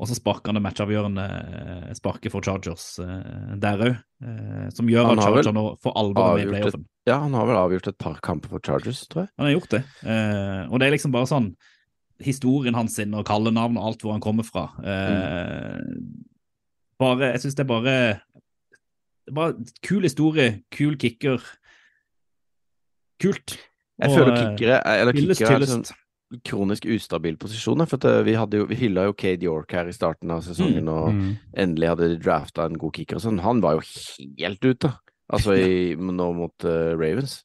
[0.00, 4.86] Og så sparker han det matchavgjørende eh, sparket for Chargers eh, der òg, eh, som
[4.88, 6.86] gjør at Chargers nå for alvor med et- playoffen.
[7.10, 9.30] ja, han har vel avgjort et par kamper for Chargers, tror jeg.
[9.36, 9.82] Han har gjort det.
[10.06, 11.50] Eh, og det er liksom bare sånn
[12.20, 14.68] historien hans sin og kallenavn og alt hvor han kommer fra.
[14.84, 15.80] Eh,
[17.00, 17.94] bare, jeg syns det er bare
[19.24, 21.40] det er bare Kul historie, kul kicker.
[23.20, 23.56] Kult.
[24.00, 27.84] Jeg Og, føler eh, kickere er- eller Hyllest, kickere er liksom sånn kronisk ustabil posisjon.
[27.90, 30.88] For eh, vi, hadde jo, vi hylla jo Cade York her i starten av sesongen,
[30.88, 31.36] og Mm.
[31.56, 33.40] endelig hadde de drafta en god kicker og sånn.
[33.44, 33.82] Han var jo
[34.38, 34.92] helt ute,
[35.32, 37.42] altså i, nå mot uh, Ravens.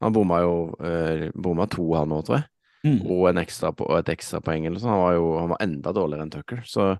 [0.00, 2.46] Han bomma jo uh, bomma to, han nå, tror jeg.
[2.86, 3.00] Mm.
[3.10, 4.92] Og, en ekstra, og et ekstra poeng eller sånn.
[4.94, 6.60] Han var jo han var enda dårligere enn Tucker.
[6.64, 6.96] Så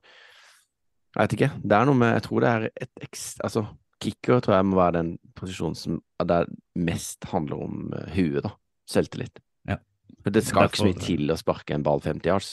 [1.17, 1.51] jeg vet ikke.
[1.65, 3.63] Det er noe med Jeg tror det er et ekstra Altså,
[4.01, 6.47] kicker tror jeg må være den posisjonen som der
[6.77, 8.53] mest handler om eh, huet, da.
[8.89, 9.41] Selvtillit.
[9.69, 9.77] Ja.
[10.23, 12.51] For det skal ikke så mye til å sparke en ball 50 yards.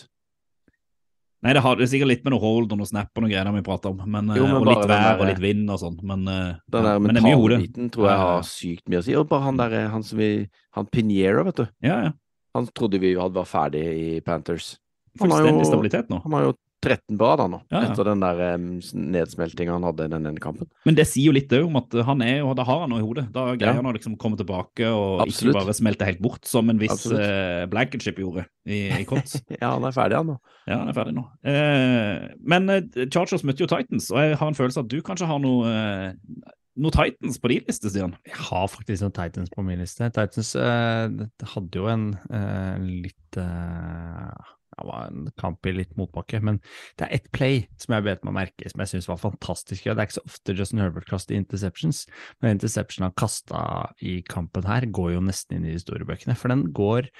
[1.45, 3.29] Nei, det har det er sikkert litt med noe hold og noe snap og noe
[3.29, 3.99] greier vi prater om.
[4.09, 5.99] Men, eh, Jo, men og litt vær og litt vind og sånn.
[6.01, 7.59] Men, eh, Den der men det er mye hode.
[7.75, 9.13] Den tror jeg har sykt mye å si.
[9.15, 11.67] Og bare han der, han som vi Han Piniero, vet du.
[11.83, 12.11] Ja, ja.
[12.55, 14.77] Han trodde vi hadde var ferdig i Panthers.
[15.19, 16.21] Han har Fullstendig jo- stabilitet nå.
[16.23, 16.53] Han har jo
[16.85, 17.89] 13 bra da nå, Ja, ja.
[17.91, 18.67] etter den der um,
[19.15, 20.69] nedsmeltinga han hadde i den ene kampen.
[20.87, 23.01] Men det sier jo litt òg om at han er jo Da har han noe
[23.01, 23.25] i hodet.
[23.35, 23.79] Da greier Ja.
[23.81, 25.55] han å liksom komme tilbake og Absolutt.
[25.55, 29.39] ikke bare smelte helt bort, som en viss uh, Blankenship gjorde i, i Colts.
[29.61, 30.39] Ja, han er ferdig, han nå.
[30.67, 31.25] Ja, han er ferdig nå.
[31.45, 35.27] Uh, men uh, Chargers møtte jo Titans, og jeg har en følelse at du kanskje
[35.29, 38.15] har noe, uh, noe Titans på din liste, Stian?
[38.27, 40.09] Jeg har faktisk noen Titans på min liste.
[40.11, 41.21] Titans eh,
[41.53, 42.75] hadde jo en eh,
[43.05, 46.59] litt eh, Det var en kamp i litt motbakke, men
[46.99, 49.85] det er ett play som jeg bet meg merke som jeg syns var fantastisk.
[49.85, 52.03] Det er ikke så ofte Justin Herbert kaster interceptions,
[52.43, 53.63] men interceptionen han kasta
[54.03, 56.37] i kampen her, går jo nesten inn i historiebøkene.
[56.39, 57.11] For den går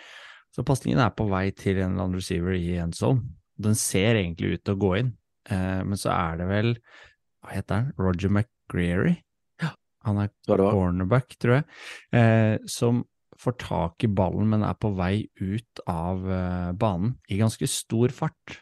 [0.56, 3.26] Så pasningen er på vei til en eller annen receiver i end zone.
[3.60, 5.10] Den ser egentlig ut til å gå inn,
[5.52, 6.70] eh, men så er det vel
[7.44, 7.90] Hva heter han?
[8.00, 9.18] Roger McGreary?
[10.06, 11.66] Han er cornerback, tror jeg,
[12.14, 13.04] eh, som
[13.42, 18.14] får tak i ballen, men er på vei ut av eh, banen i ganske stor
[18.16, 18.60] fart.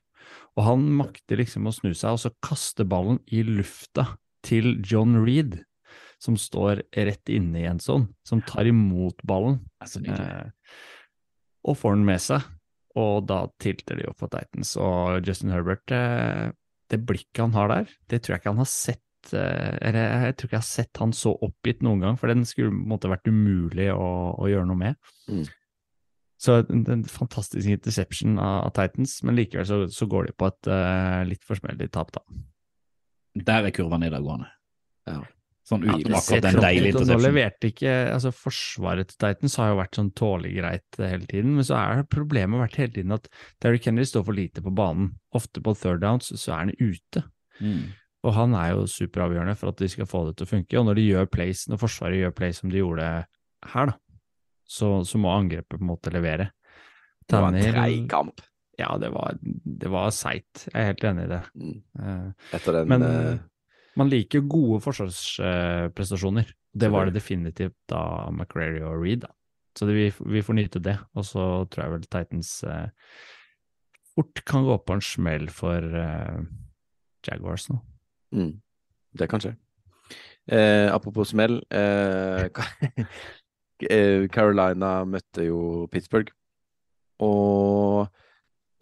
[0.57, 4.13] Og han makter liksom å snu seg og så kaste ballen i lufta
[4.45, 5.61] til John Reed,
[6.21, 10.51] som står rett inne i en sånn, som tar imot ballen eh,
[11.63, 12.45] og får den med seg.
[12.99, 14.76] Og da tilter de opp for Titans.
[14.78, 16.51] Og Justin Herbert, eh,
[16.93, 19.01] det blikket han har der, det tror jeg ikke han har sett
[19.32, 22.74] Eller jeg tror ikke jeg har sett han så oppgitt noen gang, for den skulle
[22.74, 25.13] måtte vært umulig å, å gjøre noe med.
[25.32, 25.45] Mm.
[26.43, 30.71] Så en, fantastisk interception av, av Titans, men likevel så, så går de på et
[30.74, 32.24] uh, litt forsmeldig tap, da.
[33.47, 34.49] Der er kurva nedadgående.
[35.07, 35.21] Ja.
[35.63, 37.21] Sånn Ja, uten akkurat den deilige interception.
[37.21, 41.30] Nå leverte ikke altså Forsvaret til Titans har jo vært sånn tålelig greit eh, hele
[41.30, 43.30] tiden, men så er problemet vært hele tiden at
[43.63, 45.13] Derrick Henry står for lite på banen.
[45.39, 47.28] Ofte på third downs så er han ute,
[47.61, 47.93] Mm.
[48.24, 50.80] Og han er jo superavgjørende for at de skal få det til å funke.
[50.80, 53.07] Og når de gjør plays, når Forsvaret gjør plays som de gjorde
[53.74, 53.97] her, da,
[54.63, 56.49] så, så må angrepet på en måte levere.
[57.28, 58.43] Det var en treig kamp.
[58.80, 60.65] Ja, det var, det var seigt.
[60.71, 61.41] Jeg er helt enig i det.
[61.53, 61.76] Mm.
[61.99, 63.36] Eh, Etter den Men uh...
[63.99, 66.49] man liker jo gode forsvarsprestasjoner.
[66.74, 69.28] Det var det definitivt da McRary og Reed.
[69.28, 69.34] Da.
[69.78, 70.97] Så det, vi, vi får nyte det.
[71.13, 72.89] Og så tror jeg vel Titans uh,
[74.15, 76.41] fort kan gå på en smell for uh,
[77.28, 77.84] Jaguars nå.
[78.34, 78.53] Mm,
[79.19, 79.53] Det kan skje.
[80.51, 81.61] Eh, apropos smell.
[81.69, 82.49] Eh,
[83.89, 86.34] eh, Carolina møtte jo Pittsburgh.
[87.23, 88.07] Og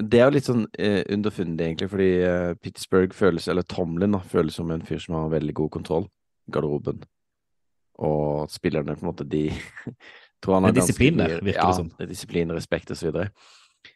[0.02, 4.22] det er jo litt sånn eh, underfundig, egentlig, fordi eh, Pittsburgh føles, eller Tomlin, da,
[4.32, 6.08] føles som en fyr som har veldig god kontroll
[6.48, 7.04] i garderoben.
[8.02, 9.50] Og spillerne, på en måte, de
[10.42, 11.92] tror han har disiplin der, virker det ja, som.
[11.98, 13.30] det er disiplin, respekt videre.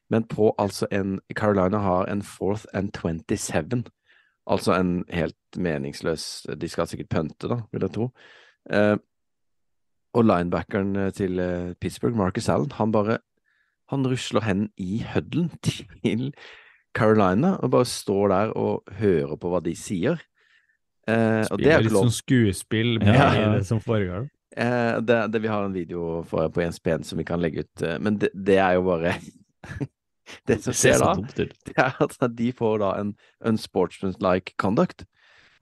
[0.10, 3.86] Men på altså en Carolina har en fourth and 27.
[4.46, 8.10] Altså en helt meningsløs De skal sikkert pønte, da, vil jeg tro.
[8.70, 8.98] Eh,
[10.16, 13.18] og linebackeren eh, til eh, Pittsburgh, Marcus Allen, han bare
[13.90, 16.32] Han rusler hen i huddlen til
[16.96, 20.22] Carolina og bare står der og hører på hva de sier.
[21.06, 23.50] Eh, og det er jo litt sånn skuespill med Ja, ja.
[23.58, 24.30] det som foregår.
[24.56, 27.84] Eh, det, det, vi har en video for, på ESPN som vi kan legge ut,
[27.84, 29.18] eh, men det, det er jo bare
[30.48, 33.16] Det som skjer da, det er at de får da en
[33.46, 35.06] unsportsmanlike conduct,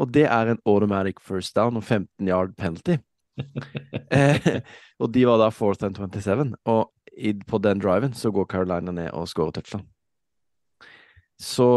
[0.02, 2.98] og det er en automatic first down og 15 yard penalty.
[4.14, 4.62] eh,
[5.02, 8.92] og de var da fourth and 27, og i, på den driven så går Carolina
[8.92, 9.86] ned og scorer touchdown.
[11.42, 11.68] Så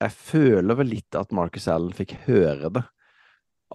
[0.00, 2.84] jeg føler vel litt at Marcus Allen fikk høre det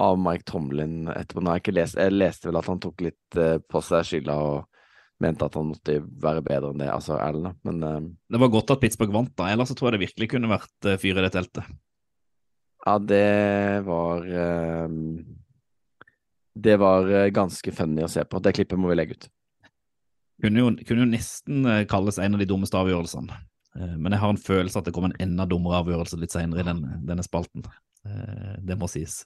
[0.02, 1.42] av Mike Tomlin etterpå.
[1.42, 4.08] Nå har jeg ikke lest, jeg leste vel at han tok litt eh, på seg
[4.10, 4.73] skylda og
[5.22, 7.54] mente at han måtte være bedre enn det, altså Allen.
[7.68, 8.02] Men uh,
[8.32, 9.52] Det var godt at Pittsburgh vant, da.
[9.52, 11.70] Ellers så tror jeg det virkelig kunne vært uh, fyr i det teltet.
[12.84, 14.98] Ja, det var uh,
[16.54, 18.42] Det var ganske funny å se på.
[18.44, 19.30] Det klippet må vi legge ut.
[20.44, 23.38] Kunne jo, kunne jo nesten kalles en av de dummeste avgjørelsene.
[23.74, 26.66] Men jeg har en følelse at det kommer en enda dummere avgjørelse litt senere i
[26.68, 27.64] den, denne spalten.
[28.62, 29.22] Det må sies.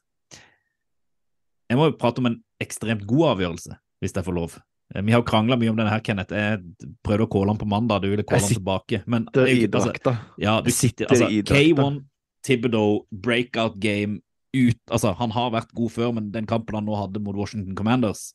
[1.68, 4.60] Jeg må jo prate om en ekstremt god avgjørelse, hvis jeg får lov.
[4.96, 6.32] Eh, Vi har krangla mye om denne her, Kenneth.
[6.34, 6.62] Jeg
[7.04, 9.04] prøvde å calle han på mandag, du ville calle Jeg han tilbake.
[9.08, 9.94] Men ikke- altså.
[10.38, 11.76] Ja, du sitter, altså, i drakta.
[11.76, 12.04] K1,
[12.44, 14.22] Thibodeau, breakout game
[14.56, 17.76] ut Altså, han har vært god før, men den kampen han nå hadde mot Washington
[17.76, 18.34] Commanders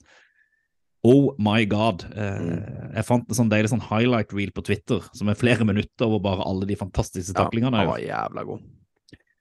[1.04, 2.04] Oh my god.
[2.14, 2.94] Eh, Mm.
[2.94, 6.20] Jeg fant en sånn deilig sånn highlight reel på Twitter som er flere minutter over
[6.20, 7.72] bare alle de fantastiske taklingene.
[7.72, 8.60] Ja, han var jævla god.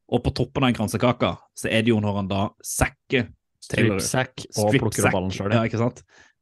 [0.09, 3.27] Og på toppen av en kransekake så er det jo når han da sacker
[3.69, 5.51] Taylor- Strip sack og plukker opp ballen sjøl.
[5.53, 6.01] Ja, ikke sant?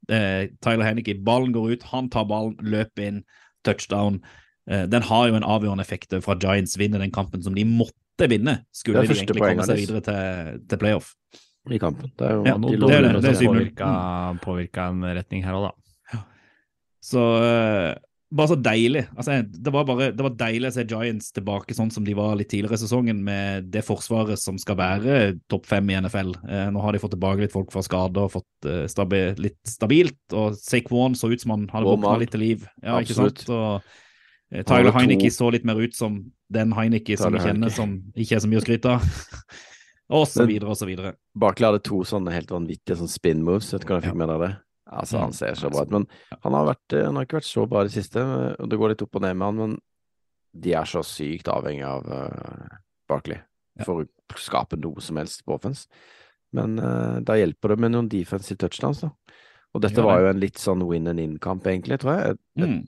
[0.10, 3.24] Eh, Tyler Hennicky, ballen går ut, han tar ballen, løper inn,
[3.68, 4.22] touchdown.
[4.70, 8.30] Eh, den har jo en avgjørende effekt fra Giants vinner den kampen som de måtte
[8.32, 11.14] vinne, skulle de egentlig komme seg videre til, til playoff.
[11.70, 12.10] I kampen.
[12.18, 16.24] Det er jo Ja, de det, det det, det påvirka en retning her òg, da.
[17.04, 17.94] Så eh,
[18.30, 19.02] bare så deilig.
[19.18, 22.36] Altså, det var bare det var deilig å se Giants tilbake sånn som de var
[22.38, 25.16] litt tidligere i sesongen, med det forsvaret som skal være
[25.50, 26.36] topp fem i NFL.
[26.46, 29.58] Eh, nå har de fått tilbake litt folk fra skade og fått eh, stabi litt
[29.68, 32.70] stabilt, og Saquon så ut som han hadde våkna litt til liv.
[32.84, 33.44] Ja, ikke sant?
[33.50, 33.82] Og
[34.54, 36.22] eh, Tyler Heineke så litt mer ut som
[36.54, 39.10] den Heineke som vi kjenner, som ikke er så mye å skryte av.
[40.20, 41.18] og så videre og så videre.
[41.38, 43.74] Barkley hadde to sånne helt vanvittige sånn spin moves.
[43.74, 44.22] Vet du hva jeg fikk Ja.
[44.22, 44.56] med deg det?
[44.90, 45.22] Altså, Mm.
[45.22, 45.92] han ser så bra ut.
[45.92, 46.08] Men
[46.44, 48.18] han har, vært, eh, han har ikke vært så bra i det siste,
[48.60, 49.80] og det går litt opp og ned med han, men
[50.60, 52.78] de er så sykt avhengig av uh,
[53.08, 53.38] Barkley
[53.78, 53.84] Ja.
[53.86, 55.86] for å skape noe som helst på offense.
[56.52, 59.12] Men uh, da hjelper det med noen defensive touchdowns, da.
[59.76, 62.26] Og dette Ja, var jo en litt sånn win and in-kamp, egentlig, tror jeg.
[62.26, 62.88] Jeg, jeg Mm.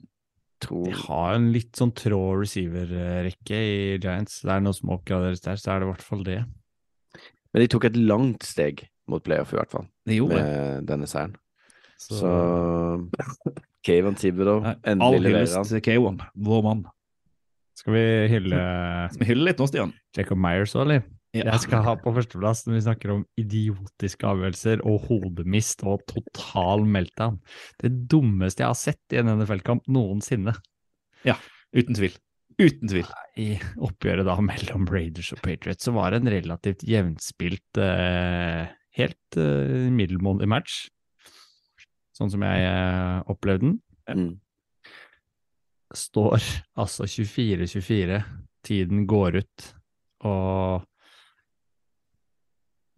[0.60, 4.40] tror De har en litt sånn trå receiver-rekke i Giants.
[4.42, 6.40] Det er noe som må oppgraderes der, så er det i hvert fall det.
[7.54, 11.36] Men de tok et langt steg mot playoff, i hvert fall, med denne seieren.
[12.02, 13.54] Så, Så
[13.86, 15.70] Kayvon Thibodeau, endelig all leverer hyllest han.
[15.70, 16.84] til K1, vår mann.
[17.78, 18.62] Skal vi hylle
[19.14, 19.92] Skal vi hylle litt nå, Stian?
[20.16, 21.04] Jacob Myers òg, eller?
[21.32, 21.46] Ja.
[21.48, 26.84] Jeg skal ha på førsteplass når vi snakker om idiotiske avgjørelser og hodemist og total
[26.84, 27.38] meltdown.
[27.80, 30.52] Det dummeste jeg har sett i en NFL-kamp noensinne.
[31.72, 32.18] Uten tvil.
[32.60, 33.08] Uten tvil.
[33.40, 33.48] I
[33.80, 39.88] oppgjøret da mellom Raiders og Patriots så var det en relativt jevnspilt, eh, helt eh,
[39.88, 40.82] middelmådig match.
[42.16, 43.76] Sånn som jeg eh, opplevde den.
[44.08, 44.32] Mm.
[45.96, 46.38] Står
[46.80, 48.22] altså 24-24,
[48.64, 49.66] tiden går ut,
[50.28, 50.86] og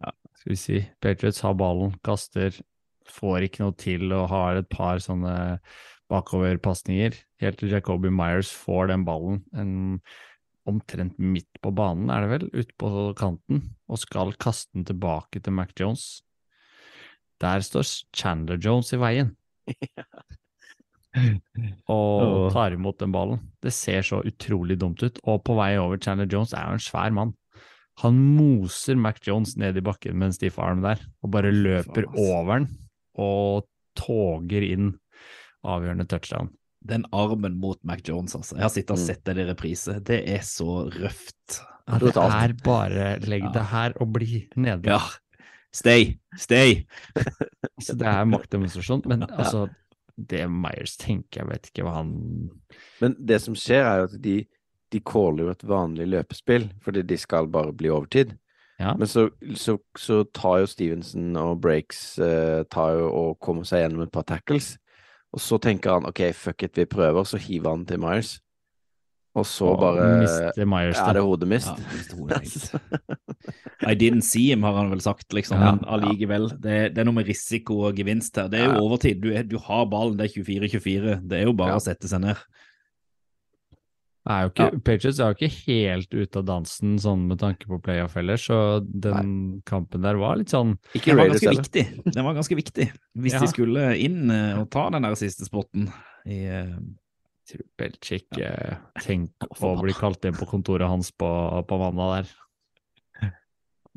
[0.03, 2.55] ja, skal vi si, Patriots har ballen, kaster,
[3.09, 5.35] får ikke noe til og har et par sånne
[6.11, 9.75] bakoverpasninger, helt til Jacoby Myers får den ballen en,
[10.69, 15.41] omtrent midt på banen, er det vel, ute på kanten, og skal kaste den tilbake
[15.41, 16.24] til Mac Jones.
[17.43, 17.83] Der står
[18.15, 19.33] Chandler Jones i veien.
[21.91, 23.39] og tar imot den ballen.
[23.63, 25.19] Det ser så utrolig dumt ut.
[25.27, 27.33] Og på vei over Chandler Jones er jo en svær mann.
[28.03, 32.09] Han moser Mac Jones ned i bakken med en stiff arm der, og bare løper
[32.11, 32.67] over den
[33.15, 33.63] og
[33.95, 34.89] toger inn
[35.65, 36.49] avgjørende touchdown.
[36.85, 38.57] Den armen mot Mac Jones, altså.
[38.59, 39.05] Jeg har sittet og Mm.
[39.05, 39.95] sett det i reprise.
[40.03, 41.61] Det er så røft.
[41.87, 44.83] Ja, det er bare legg det her og bli nede.
[44.91, 44.99] Ja.
[45.75, 46.15] Stay!
[46.39, 46.85] Stay!
[47.85, 49.03] Så det er maktdemonstrasjon.
[49.11, 49.67] Men altså,
[50.15, 52.13] det Myers tenker, jeg vet ikke hva han
[53.01, 54.37] Men det som skjer, er jo at de,
[54.95, 58.37] de caller jo et vanlig løpespill, fordi de skal bare bli overtid.
[58.79, 58.95] Ja.
[58.99, 63.85] Men så, så, så tar jo Stevenson og Breaks eh, tar jo og kommer seg
[63.85, 64.75] gjennom et par tackles.
[65.35, 67.27] Og så tenker han OK, fuck it, vi prøver.
[67.27, 68.37] Så hiver han til Myers.
[69.35, 71.23] Og så og bare mister Myers er det.
[71.25, 71.67] hodemist.
[72.15, 72.39] Ja.
[73.91, 75.59] I didn't see him, har han vel sagt, liksom.
[75.59, 75.73] Ja.
[75.75, 76.47] Men allikevel.
[76.63, 78.47] Det, det er noe med risiko og gevinst her.
[78.49, 79.19] Det er jo overtid.
[79.21, 81.17] Du, du har ballen, det er 24-24.
[81.27, 81.81] Det er jo bare Ja.
[81.81, 82.39] å sette seg ned.
[84.25, 87.77] er jo ikke, Patriots er jo ikke helt ute av dansen sånn med tanke på
[87.85, 91.83] playoff heller, så den kampen der var litt sånn Ikke Den var ganske viktig.
[92.15, 92.87] Den var ganske viktig
[93.21, 93.43] hvis Ja.
[93.43, 95.91] de skulle inn eh, og ta den der siste spotten.
[96.25, 96.39] I,
[97.45, 101.29] eh, tror Belichick eh, Tenk å bli kalt inn på kontoret hans på,
[101.67, 102.31] på mandag der.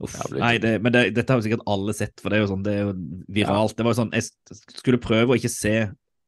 [0.05, 0.19] uff.
[0.19, 2.53] Ja, Nei, det, men det, dette har jo sikkert alle sett, for det er jo
[2.53, 2.95] sånn, det er jo
[3.41, 3.77] viralt.
[3.79, 5.77] Det var jo sånn, Jeg skulle prøve å ikke se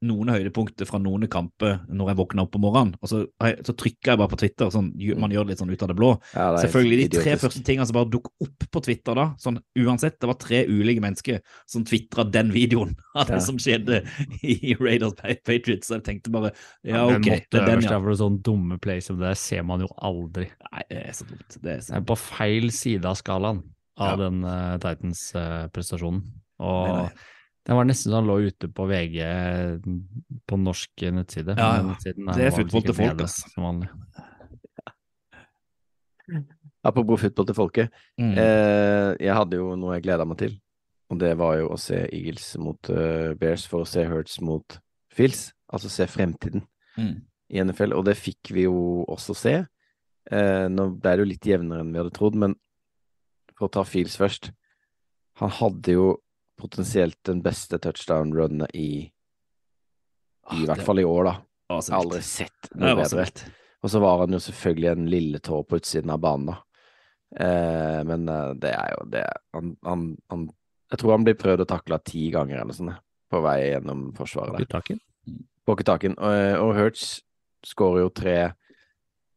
[0.01, 3.19] noen høydepunkter fra noen kamper når jeg våkna opp om morgenen, og så,
[3.67, 4.71] så trykker jeg bare på Twitter.
[4.73, 4.87] sånn,
[5.21, 6.09] Man gjør det litt sånn ut av det blå.
[6.33, 9.59] Ja, det Selvfølgelig de tre første tingene som bare dukker opp på Twitter da, sånn
[9.77, 13.45] uansett, det var tre ulike mennesker som tvitra den videoen av det Ja.
[13.45, 14.01] som skjedde
[14.41, 16.55] i Raiders Patriots, så jeg tenkte bare
[16.87, 17.99] ja, ok, Ja, det er den, ja.
[18.01, 20.49] for sånne dumme play som det der ser man jo aldri.
[20.71, 21.59] Nei, det er så dumt.
[21.61, 23.61] Det er Det så er på feil side av skalaen
[24.01, 26.23] av den uh, Titans-prestasjonen.
[26.61, 27.11] og Nei, nei.
[27.69, 29.19] Den var nesten sånn lå ute på VG
[30.49, 31.57] på norsk nettside.
[31.59, 31.83] Ja, ja.
[31.91, 33.51] nettsiden Det er fotball til folk, altså.
[33.53, 33.91] Som vanlig.
[36.87, 37.97] Apropos fotball til folket.
[38.21, 38.33] Mm.
[38.41, 40.55] Eh, jeg hadde jo noe jeg gleda meg til,
[41.13, 44.79] og det var jo å se Eagles mot uh, Bears for å se Hurts mot
[45.13, 45.51] Fields.
[45.71, 46.67] Altså se fremtiden
[46.99, 47.21] Mm.
[47.55, 49.53] i NFL, og det fikk vi jo også se.
[50.31, 52.57] Eh, nå ble det jo litt jevnere enn vi hadde trodd, men
[53.55, 54.51] for å ta Fields først
[55.41, 56.09] Han hadde jo
[56.61, 58.91] potensielt den beste touchdown-runnet i
[60.51, 61.35] I hvert fall i år, da.
[61.71, 63.27] Ah, Jeg har aldri sett noe bedre.
[63.81, 66.57] Og så var han jo selvfølgelig en lille tå på utsiden av banen, da.
[67.39, 69.23] Eh, men eh, det er jo det
[69.55, 70.01] han, han,
[70.33, 70.49] han
[70.91, 72.91] Jeg tror han blir prøvd å takle ti ganger eller sånn,
[73.31, 74.67] på vei gjennom forsvaret der.
[76.19, 77.21] Og, og Hurts
[77.71, 78.37] skårer jo tre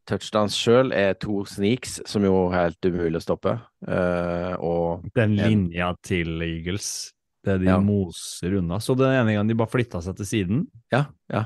[0.10, 3.54] touchdowns sjøl, er to sneaks, som jo er helt umulig å stoppe.
[3.88, 7.80] Uh, og Den En- linja til Eagles, det de Ja.
[7.80, 8.80] moser unna.
[8.80, 10.68] Så den ene gangen de bare flytta seg til siden.
[10.92, 11.46] Ja, ja.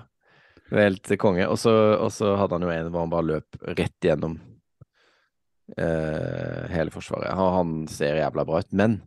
[0.69, 1.47] Helt konge.
[1.47, 4.39] Og så, og så hadde han jo en hvor han bare løp rett gjennom
[5.79, 7.31] uh, hele forsvaret.
[7.33, 9.01] Han, han ser jævla bra ut, men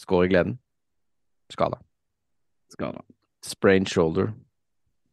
[0.00, 0.58] skår i gleden.
[1.52, 1.78] Skada.
[2.72, 3.02] Skada.
[3.44, 4.32] Sprained shoulder.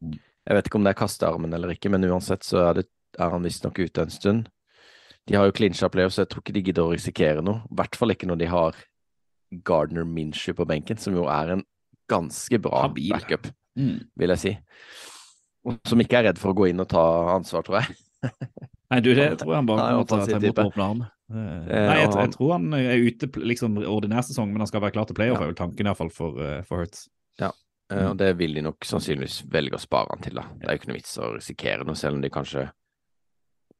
[0.02, 0.18] Mm.
[0.48, 2.86] Jeg vet ikke om det er kastearmen eller ikke, men uansett så er, det,
[3.18, 4.48] er han visstnok ute en stund.
[5.28, 7.62] De har jo clincha playoff, så jeg tror ikke de gidder å risikere noe.
[7.68, 8.78] I hvert fall ikke når de har
[9.64, 11.64] Gardner Minshew på benken, som jo er en
[12.08, 13.10] ganske bra Habil.
[13.12, 14.00] backup Mm.
[14.18, 14.58] vil jeg si.
[15.86, 17.02] Som ikke er redd for å gå inn og ta
[17.36, 17.94] ansvar, tror jeg.
[18.90, 20.64] Nei, du, det tror jeg han bare må ta, ta offensiv imot type.
[20.72, 21.02] åpne arm.
[21.02, 24.80] Eh, Eh, Nei, jeg, jeg tror han er ute liksom ordinær sesong, men han skal
[24.80, 25.44] være klar til playoff, Ja.
[25.44, 27.08] er vel tanken iallfall for, uh, for Hurts.
[27.38, 27.52] Ja,
[27.90, 28.10] Mm.
[28.10, 30.42] Og det vil de nok sannsynligvis velge å spare han til, da.
[30.58, 32.66] Det er jo ikke noe vits å risikere noe, selv om de kanskje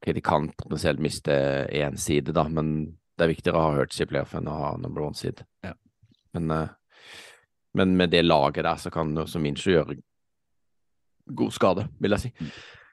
[0.01, 1.31] Ok, de kan potensielt miste
[1.75, 4.77] én side, da, men det er viktigere å ha Hurts i playoff enn å ha
[4.77, 5.43] number one side.
[5.63, 5.73] Ja.
[6.33, 6.69] Men, eh,
[7.75, 9.97] men med det laget der, så kan også Minshew gjøre
[11.35, 12.31] god skade, vil jeg si.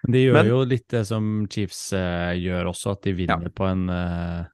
[0.04, 3.48] Men de gjør Men- jo litt det som Chiefs uh, gjør også, at de vinner
[3.50, 4.44] på en uh,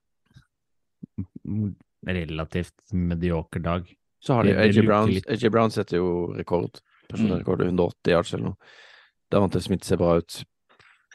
[2.07, 3.88] relativt medioker dag.
[4.20, 5.70] Så har de Det- det AJ Brown.
[5.70, 6.80] Setter jo rekord.
[7.09, 7.38] Personlig Mm.
[7.40, 8.57] rekord, 180 yards eller noe.
[9.30, 10.44] Davante Smith ser bra ut.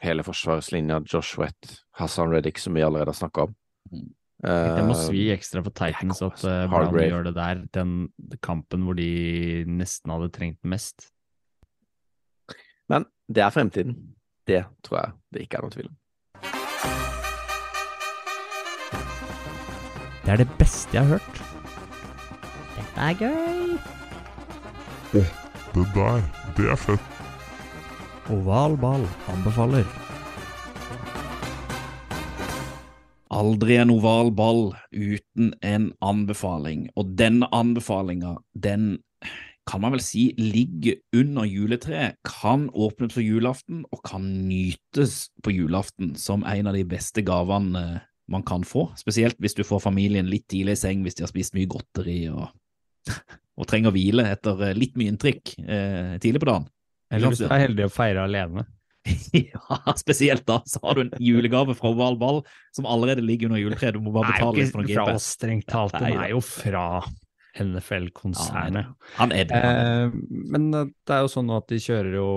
[0.02, 3.54] Hele forsvarslinja, Josh Wett, Hassan Reddick, som vi allerede har snakka om.
[3.92, 4.08] Mm.
[4.38, 8.84] Det må Eh, svi ekstra for Titans at uh, Brown gjør det der, den kampen
[8.86, 11.10] hvor de nesten hadde trengt mest.
[12.88, 13.96] Men det er fremtiden.
[14.46, 15.96] Det tror jeg det ikke er noen tvil om.
[20.22, 21.42] Det er det beste jeg har hørt.
[22.78, 23.78] Dette er gøy.
[25.12, 26.22] Det der,
[26.56, 27.17] det er fett.
[28.28, 29.86] Oval ball anbefaler.
[33.32, 34.60] Aldri en oval ball
[34.92, 38.98] uten en anbefaling, og denne anbefalinga, den
[39.68, 45.56] kan man vel si ligger under juletreet, kan åpnes på julaften og kan nytes på
[45.56, 49.86] julaften som en av de beste gavene eh, man kan få, spesielt hvis du får
[49.88, 52.50] familien litt tidlig i seng hvis de har spist mye godteri og,
[53.58, 56.74] og trenger hvile etter eh, litt mye inntrykk eh, tidlig på dagen.
[57.10, 58.66] Eller hvis du er heldig å feire alene.
[59.32, 62.42] Ja, spesielt da, så har du en julegave fra Valball
[62.76, 63.96] som allerede ligger under juletreet.
[63.96, 65.20] Du må bare betale litt for noen fra GPS.
[65.22, 65.94] oss, strengt talt.
[65.96, 66.82] Den er jo fra
[67.58, 68.90] NFL-konsernet.
[69.16, 69.60] Han er det.
[69.64, 70.18] Eh,
[70.52, 72.28] men eh, det er jo sånn at de kjører jo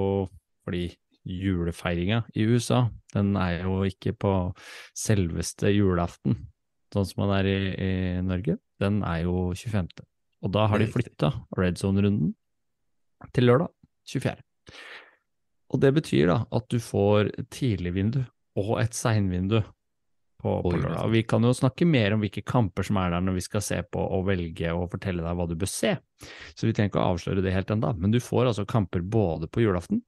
[0.66, 0.86] fordi
[1.28, 4.32] julefeiringa i USA, den er jo ikke på
[4.98, 6.38] selveste julaften,
[6.94, 7.92] sånn som man er i, i
[8.26, 8.58] Norge.
[8.82, 9.92] Den er jo 25.
[10.42, 12.32] Og da har de flytta red zone-runden
[13.36, 13.70] til lørdag
[14.10, 14.42] 24.
[15.72, 18.22] Og det betyr da at du får tidligvindu
[18.60, 19.62] og et seinvindu
[20.42, 21.12] på, på lørdag.
[21.14, 23.78] Vi kan jo snakke mer om hvilke kamper som er der når vi skal se
[23.86, 25.94] på og velge og fortelle deg hva du bør se.
[26.56, 27.94] Så vi trenger ikke å avsløre det helt ennå.
[28.02, 30.02] Men du får altså kamper både på julaften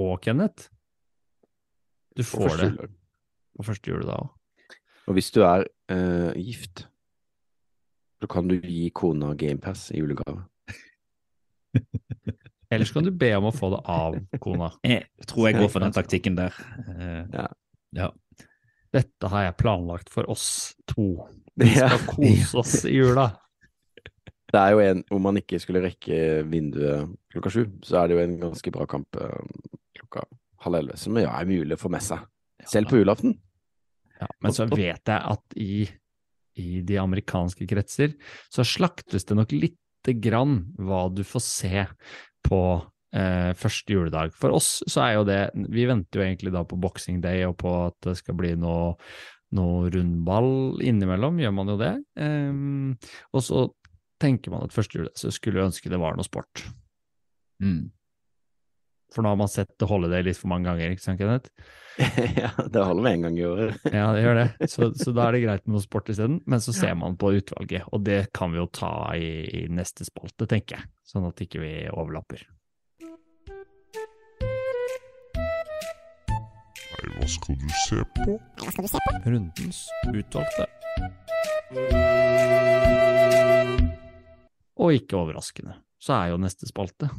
[0.00, 0.68] og Kenneth.
[2.18, 2.70] Du får det
[3.56, 4.36] på første juledag òg.
[5.08, 6.84] Og hvis du er uh, gift,
[8.20, 10.44] så kan du gi kona GamePass i julegave.
[12.70, 14.70] Eller så kan du be om å få det av kona.
[14.86, 16.54] Jeg tror jeg går for den taktikken der.
[16.88, 17.46] Eh, Ja.
[17.98, 18.10] ja.
[18.90, 21.04] Dette har jeg planlagt for oss to.
[21.54, 21.88] Vi Ja.
[21.92, 23.28] skal kose oss i jula.
[24.50, 26.16] Det er jo en, om man ikke skulle rekke
[26.50, 29.36] vinduet klokka sju, så er det jo en ganske bra kamp eh,
[29.94, 30.24] klokka
[30.64, 32.24] halv elleve, som ja, er mulig å få med seg.
[32.66, 33.36] Selv på julaften.
[34.20, 35.86] Ja, men så vet jeg at i,
[36.58, 38.16] i de amerikanske kretser
[38.50, 41.86] så slaktes det nok lite grann hva du får se
[42.46, 42.62] på
[43.16, 44.34] eh, første juledag.
[44.36, 45.40] For oss så er jo det
[45.72, 48.94] Vi venter jo egentlig da på boxing day og på at det skal bli noe,
[49.58, 51.94] noe rundball innimellom, gjør man jo det.
[52.20, 53.68] Eh, og så
[54.20, 56.66] tenker man at første juledag så skulle jeg ønske det var noe sport.
[57.60, 57.90] Mm.
[59.10, 61.50] For nå har man sett det holde det litt for mange ganger, ikke sant, Kenneth?
[62.42, 63.82] ja, det holder med en gang i året.
[63.98, 64.46] Ja, det gjør det.
[64.72, 66.38] Så, så da er det greit med noe sport isteden.
[66.46, 69.32] Men så ser man på utvalget, og det kan vi jo ta i,
[69.62, 70.90] i neste spalte, tenker jeg.
[71.10, 72.46] Sånn at ikke vi overlapper.
[76.90, 78.38] Nei, hva skal du se på?
[78.62, 79.16] Hva skal du se på?
[79.26, 79.82] Rundens
[80.12, 80.68] utvalgte.
[84.80, 87.10] Og ikke overraskende, så er jo neste spalte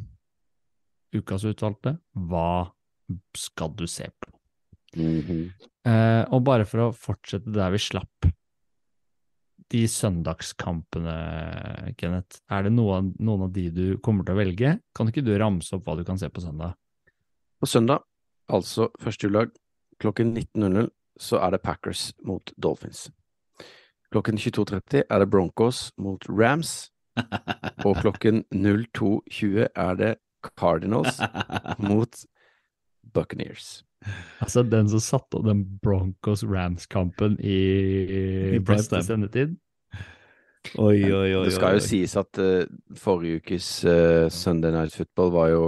[1.14, 1.96] ukas utvalgte.
[2.14, 2.70] Hva
[3.36, 4.32] skal du se på?
[4.96, 5.52] Mhm.
[5.84, 8.28] Eh, og bare for å fortsette der vi slapp,
[9.72, 11.14] de søndagskampene,
[11.96, 14.74] Kenneth, er det noen, noen av de du kommer til å velge?
[14.94, 16.76] Kan ikke du ramse opp hva du kan se på søndag?
[17.58, 18.04] På søndag,
[18.52, 19.54] altså første juledag,
[20.02, 20.90] klokken 19.00,
[21.20, 23.06] så er det Packers mot Dolphins.
[24.12, 26.90] Klokken 22.30 er det Broncos mot Rams,
[27.86, 30.12] og klokken 02.20 er det
[30.56, 31.20] Cardinals
[31.78, 32.24] mot
[33.14, 33.82] Buccaneers.
[34.42, 37.58] Altså den som satte opp den Broncos-Rams-kampen i,
[38.56, 39.54] I beste sendetid.
[40.78, 41.44] Oi, oi, oi.
[41.46, 42.62] Det skal jo sies at uh,
[42.98, 45.64] forrige ukes uh, Sunday Night Football var jo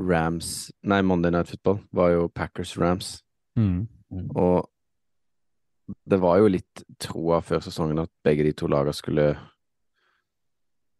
[0.00, 3.20] Rams Nei, Monday Night Football var jo Packers-Rams.
[3.58, 3.86] Mm.
[4.34, 4.70] Og
[6.06, 9.32] det var jo litt troa før sesongen at begge de to lagene skulle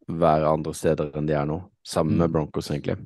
[0.09, 2.33] være andre steder enn de er nå, sammen med Mm.
[2.33, 2.97] Broncos, egentlig.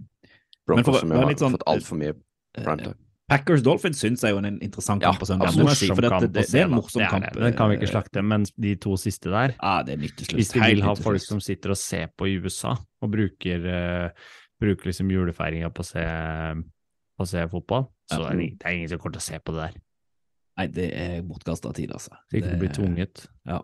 [0.67, 2.15] Broncos for som jo har sånn- fått altfor mye
[2.55, 2.95] primetime.
[3.29, 5.49] Packers Dolphins syns jeg er jo en interessant Ja, kamp på søndag.
[5.49, 5.77] absolutt.
[5.77, 7.33] si, for det, kamp det, det, er en morsom Det er kamp.
[7.33, 10.37] Den kan vi ikke eh, slakte, men de to siste der Ja, det er nytteslutt.
[10.37, 14.11] Hvis vi vil ha folk som sitter og ser på i USA, og bruker, uh,
[14.61, 15.83] bruker liksom julefeiringa på
[17.17, 18.29] på å se fotball, så Ja.
[18.31, 19.81] er det, det er ingen som kommer til å se på det der.
[20.59, 22.11] Nei, det er bortkasta tid, altså.
[22.31, 23.27] Så ikke det, blir tvunget.
[23.47, 23.61] Ja.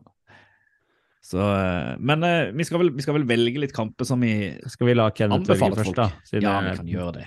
[1.30, 4.50] Så, eh, men eh, vi, skal vel, vi skal vel velge litt kamper som vi
[4.72, 6.08] Skal vi la Kenneth velge først, da?
[6.26, 7.26] Siden Ja, vi kan gjøre det.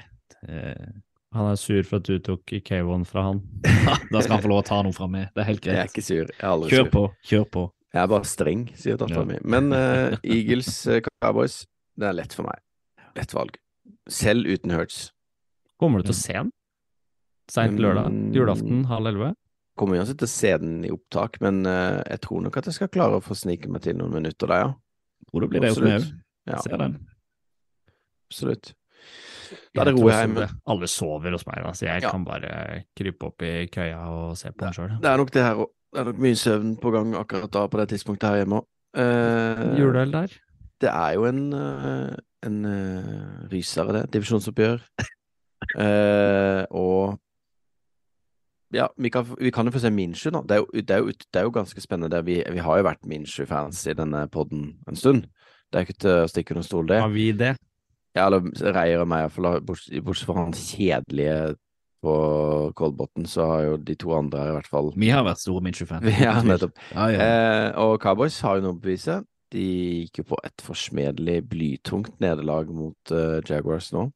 [0.50, 0.90] Eh,
[1.34, 3.40] han er sur for at du tok K1 fra han.
[4.12, 5.32] da skal han få lov å ta noe fra meg.
[5.34, 5.78] Det er helt greit.
[5.78, 6.28] Jeg er ikke sur.
[6.28, 6.92] Jeg er aldri Kjør sur.
[6.94, 7.04] på.
[7.32, 7.64] Kjør på.
[7.94, 9.30] Jeg er bare streng, sier dattera Ja.
[9.30, 9.40] mi.
[9.56, 11.56] Men uh, Eagles uh, Cowboys,
[11.98, 12.62] det er lett for meg.
[13.18, 13.58] Lett valg.
[14.10, 15.00] Selv uten Hurts.
[15.82, 16.52] Kommer du til å se den?
[17.54, 18.14] Seint lørdag?
[18.36, 19.32] Julaften halv elleve?
[19.80, 22.78] Kommer uansett til å se den i opptak, men uh, jeg tror nok at jeg
[22.78, 24.72] skal klare å få snike meg til noen minutter der, ja.
[25.32, 26.10] Tror det blir det hos meg òg.
[26.62, 26.98] Ser den.
[28.30, 28.74] absolutt.
[29.74, 30.48] Da er det ro hjemme.
[30.70, 32.12] Alle sover hos meg, da, så jeg Ja.
[32.12, 34.96] kan bare krype opp i køya og se på den sjøl.
[35.02, 35.72] Det er nok det her òg.
[35.94, 38.70] Det er nok mye søvn på gang akkurat da på det tidspunktet her hjemme òg.
[39.78, 40.34] Juleøl der?
[40.84, 42.14] det er jo en, uh,
[42.44, 44.06] en uh, rysere, det.
[44.14, 44.86] Divisjonsoppgjør.
[45.80, 47.14] Eh, og
[48.74, 50.44] ja, vi kan, vi kan jo få se Minshu nå.
[50.50, 52.24] Det er jo, det er jo, det er jo ganske spennende.
[52.26, 55.28] Vi, vi har jo vært Minshu-fans i denne podden en stund.
[55.70, 57.02] Det er ikke til å stikke under stol, det.
[57.02, 57.54] Har vi det?
[58.14, 58.46] Ja, eller
[58.76, 59.62] Reier og meg, iallfall.
[59.66, 61.56] Bortsett, fra han kjedelige
[62.04, 62.16] på
[62.78, 66.10] Kolbotn, så har jo de to andre i hvert fall Vi har vært store Minshew-fans
[66.26, 66.76] Ja, nettopp.
[66.92, 67.28] Ja, ja.
[67.28, 69.22] Eh, og Cowboys har jo noe å bevise.
[69.54, 69.64] De
[70.04, 74.10] gikk jo på et forsmedelig blytungt nederlag mot uh, Jaguars nå.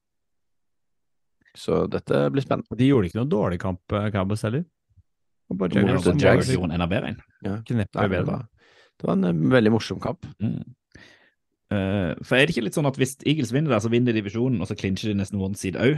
[1.57, 2.77] Så dette blir spennende.
[2.77, 4.65] De gjorde ikke noe dårlig kamp, eh, Cowboys heller.
[5.49, 6.49] Bare Mot Jaguars The som Jags.
[6.53, 7.21] gjorde en enda bedre en.
[7.65, 8.43] kneppe Nei, det, var,
[8.99, 10.27] det var en eh, veldig morsom kamp.
[10.43, 10.59] Mm.
[11.67, 14.21] Uh, for er det ikke litt sånn at hvis Eagles vinner der, så vinner de
[14.21, 15.97] divisjonen, og så klinsjer de nesten one seed òg?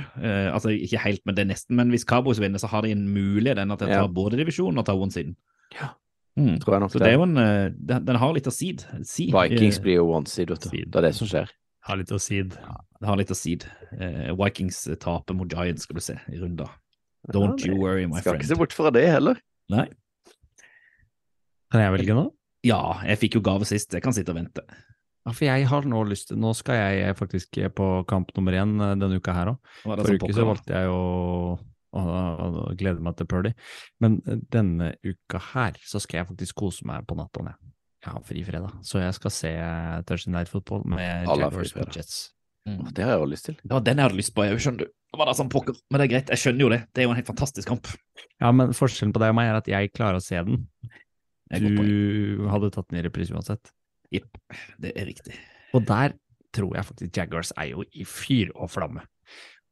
[0.49, 1.75] altså ikke helt, men det er nesten.
[1.77, 4.07] Men hvis Cowboys vinner, så har de en mulighet ennå til å ta Ja.
[4.07, 5.35] både divisjonen og ta one seeden.
[5.77, 5.91] Ja.
[6.39, 6.57] Mm.
[6.63, 8.85] Tror jeg nok Så det er jo en uh, Den, den har litt å seed.
[9.03, 9.27] si.
[9.33, 10.69] Vikings blir jo one side, vet du.
[10.71, 10.89] Seed.
[10.89, 11.51] Det er det som skjer.
[11.89, 12.43] Har litt å si.
[12.45, 13.55] Det har litt å si.
[13.97, 16.69] Eh, Vikings eh, taper mot Giants, skal du se, i runder.
[17.33, 18.43] Don't Ja, you worry, my Skal friend.
[18.43, 19.39] ikke se bort fra det heller.
[19.73, 19.87] Nei.
[21.73, 22.27] Kan jeg velge nå?
[22.65, 23.93] Ja, jeg fikk jo gave sist.
[23.95, 24.63] Jeg kan sitte og vente.
[25.25, 28.77] Ja, for jeg har nå lyst til Nå skal jeg faktisk på kamp nummer én
[28.81, 29.59] eh, denne uka her òg.
[29.83, 31.01] Forrige uke så valgte jeg å,
[31.59, 32.03] å,
[32.45, 33.51] å glede meg til Purdy,
[34.01, 37.55] men eh, denne uka her så skal jeg faktisk kose meg på natta.
[37.99, 38.11] Jeg.
[38.13, 39.49] har fri fredag, så jeg skal se
[40.07, 42.19] Thursday Night Football med Jaguars og Jets.
[42.67, 42.85] Mm.
[42.95, 43.57] Det har jeg jo lyst til.
[43.63, 44.93] Ja, den jeg hadde lyst på, jeg skjønner du.
[45.09, 45.77] Det var da sånn pokker?
[45.89, 46.79] Men det er greit, jeg skjønner jo det.
[46.93, 47.89] Det er jo en helt fantastisk kamp.
[48.39, 50.65] Ja, men forskjellen på deg og meg er at jeg klarer å se den.
[51.49, 51.61] Det.
[51.65, 53.71] Du hadde tatt den i reprise uansett.
[54.13, 54.37] Jepp,
[54.81, 55.37] det er riktig.
[55.73, 56.13] Og der
[56.55, 59.03] tror jeg faktisk Jaguars er jo i fyr og flamme.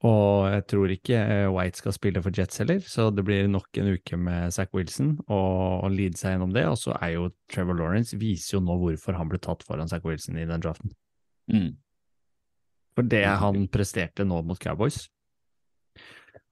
[0.06, 3.80] Og jeg tror ikke eh, White skal spille for Jets heller, så det blir nok
[3.82, 6.68] en uke med Zack Wilson og, og lide seg gjennom det.
[6.70, 10.06] Og så er jo Trevor Lawrence viser jo nå hvorfor han ble tatt foran Zack
[10.06, 10.94] Wilson i den draften.
[11.50, 11.72] Mm.
[12.98, 15.06] For det han presterte nå mot Cowboys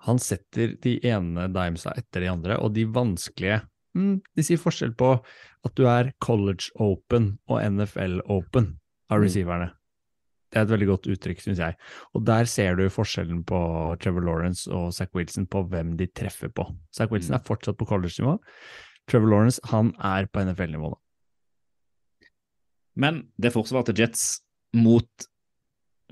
[0.06, 3.64] Han setter de ene dimesa etter de andre, og de vanskelige
[3.98, 8.76] mm, De sier forskjell på at du er college open og NFL open
[9.10, 9.85] av Mm.
[10.56, 11.76] Det er et veldig godt uttrykk, syns jeg.
[12.16, 13.58] Og der ser du forskjellen på
[14.00, 16.64] Trevor Lawrence og Zack Wilson på hvem de treffer på.
[16.96, 17.42] Zack Wilson Mm.
[17.42, 18.38] er fortsatt på college-nivå.
[19.12, 20.98] Trevor Lawrence han er på NFL-nivå nå.
[22.96, 24.40] Men det forsvaret til Jets
[24.74, 25.28] mot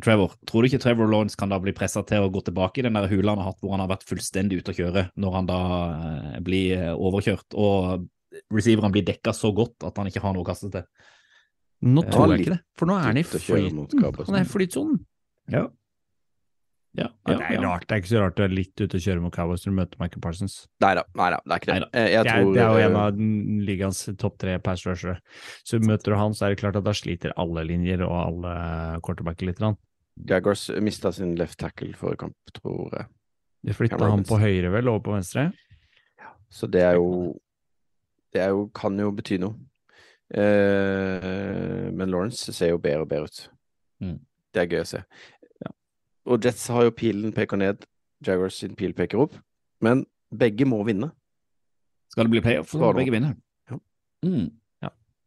[0.03, 2.83] Trevor, tror du ikke Trevor Lawrence kan da bli pressa til å gå tilbake i
[2.87, 5.35] den der hula han har hatt, hvor han har vært fullstendig ute å kjøre, når
[5.37, 5.59] han da
[6.33, 8.09] eh, blir eh, overkjørt og
[8.51, 10.83] receiveren blir dekka så godt at han ikke har noe å kaste til?
[11.83, 13.79] Nå Ja, tror jeg ikke det, for nå er han i flyten.
[14.27, 14.99] Han er i flytsonen.
[15.51, 15.63] Ja.
[16.93, 19.01] Ja, Ja, det er rart, det er ikke så rart du er litt ute å
[19.01, 20.57] kjøre mot Cowboys når du møter Michael Parsons.
[20.83, 21.87] Nei da, nei da, det er ikke det.
[21.89, 23.31] Eh, Det er, tror det er jo eh, en av den
[23.65, 25.15] ligaens topp tre pass rushere.
[25.65, 28.53] Så møter du han, så er det klart at da sliter alle linjer og alle
[29.01, 29.57] quarterbacker litt.
[29.57, 29.79] grann.
[30.29, 33.09] Jaguars mista sin left tackle forrige kamp, tror jeg.
[33.65, 35.47] De flytta han på høyre, vel, over på venstre.
[36.53, 37.33] Så det er jo
[38.33, 39.53] Det er jo, kan jo bety noe.
[40.33, 43.41] Eh, men Lawrence ser jo bedre og bedre ut.
[44.03, 44.19] Mm.
[44.53, 45.03] Det er gøy å se.
[46.23, 47.83] Og Jets har jo pilen peker ned,
[48.23, 49.35] Jaguars sin pil peker opp.
[49.83, 51.11] Men begge må vinne.
[52.13, 53.33] Skal det bli playoff, så må begge vinne.
[53.69, 53.79] Ja.
[54.23, 54.51] Mm.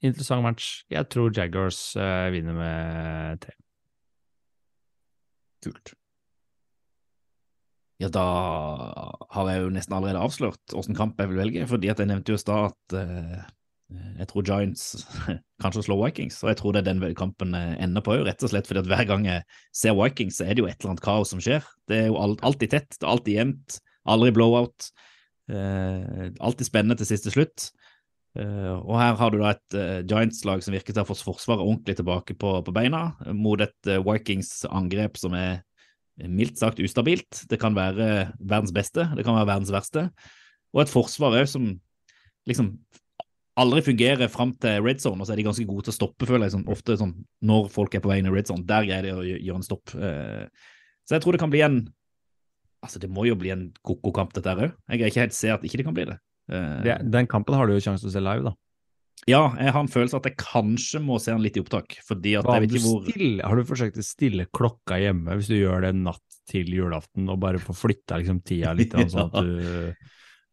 [0.04, 0.84] Interessant match.
[0.92, 3.54] Jeg tror Jaguars uh, vinner med tre.
[5.64, 5.94] Kult.
[7.96, 8.24] Ja, da
[9.32, 12.34] har jeg jo nesten allerede avslørt åssen kamp jeg vil velge, fordi at jeg nevnte
[12.34, 13.46] jo i stad at eh,
[14.18, 14.84] jeg tror Giants
[15.62, 18.66] kanskje slår Vikings, og jeg tror det er den kampen ender på, rett og slett
[18.66, 21.30] fordi at hver gang jeg ser Vikings, så er det jo et eller annet kaos
[21.34, 21.66] som skjer.
[21.86, 23.78] Det er jo alltid tett, det er alltid jevnt,
[24.10, 24.90] aldri blowout.
[25.46, 27.68] Eh, alltid spennende til siste slutt.
[28.36, 31.24] Eh, og her har du da et eh, Giants-lag som virker til å ha fått
[31.24, 35.62] forsvaret ordentlig tilbake på, på beina, mot et eh, Vikings-angrep som er
[36.16, 37.44] mildt sagt ustabilt.
[37.48, 40.08] Det kan være verdens beste, det kan være verdens verste.
[40.74, 41.70] Og et forsvar òg som
[42.48, 42.74] liksom
[43.56, 46.28] aldri fungerer fram til red zone, og så er de ganske gode til å stoppe,
[46.28, 46.54] føler jeg.
[46.58, 47.14] Sånn, ofte sånn
[47.48, 49.66] når folk er på vei inn i red zone, der greier de å gjøre en
[49.66, 49.94] stopp.
[49.96, 50.46] Eh,
[51.06, 51.78] Så jeg tror det kan bli en
[52.84, 54.72] Altså, det må jo bli en ko-ko kamp, dette her òg.
[54.92, 56.18] Jeg greier ikke helt se at ikke det kan bli det.
[56.52, 58.52] Eh, Det, den kampen har du jo sjanse til å se live, da.
[59.26, 62.36] Ja, jeg har en følelse at jeg kanskje må se den litt i opptak, fordi
[62.38, 65.56] at jeg vet ikke hvor stille, har du forsøkt å stille klokka hjemme hvis du
[65.56, 69.96] gjør det natt til julaften, og bare få flytta liksom, tida litt, sånn at du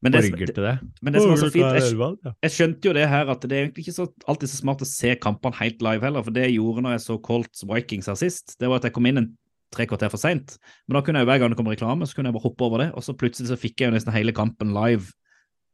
[0.03, 0.73] Men det, til det?
[0.99, 3.61] men det som er så fint, jeg, jeg, skjønte jo det her at det er
[3.69, 6.57] egentlig ikke så, alltid så smart å se kampene helt live heller, for det jeg
[6.57, 9.29] gjorde når jeg så Colts Vikings her sist, det var at jeg kom inn en
[9.73, 10.57] tre kvarter for seint.
[10.85, 12.83] Men da kunne jeg hver gang det kom reklame, så kunne jeg bare hoppe over
[12.83, 15.07] det, og så plutselig så fikk jeg jo nesten hele kampen live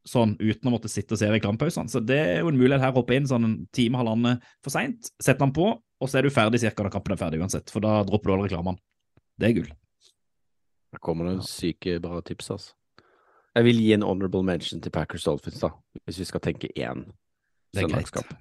[0.07, 1.91] sånn uten å måtte sitte og se reklamepausene.
[1.91, 4.73] Så det er jo en mulighet her å hoppe inn sånn en time, halvannen for
[4.73, 7.73] seint, sette den på, og så er du ferdig cirka når kampen er ferdig uansett,
[7.73, 8.81] for da dropper du alle reklamene.
[9.39, 9.71] Det er gull.
[10.89, 12.78] Det kommer noen syke bra tips, altså.
[13.59, 15.73] Jeg vil gi en honorable mention til Packers Dolphins, da,
[16.07, 17.03] hvis vi skal tenke én
[17.75, 18.31] søndagskamp.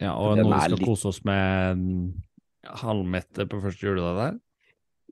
[0.00, 1.82] Ja, og nå vi skal litt- kose oss med
[2.82, 4.38] halvmette på første juledag der.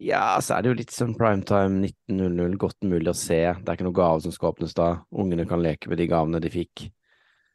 [0.01, 3.41] Ja, så er det jo litt sånn primetime 19.00, godt mulig å se.
[3.61, 4.89] Det er ikke noe gave som skal åpnes da.
[5.13, 6.87] Ungene kan leke med de gavene de fikk.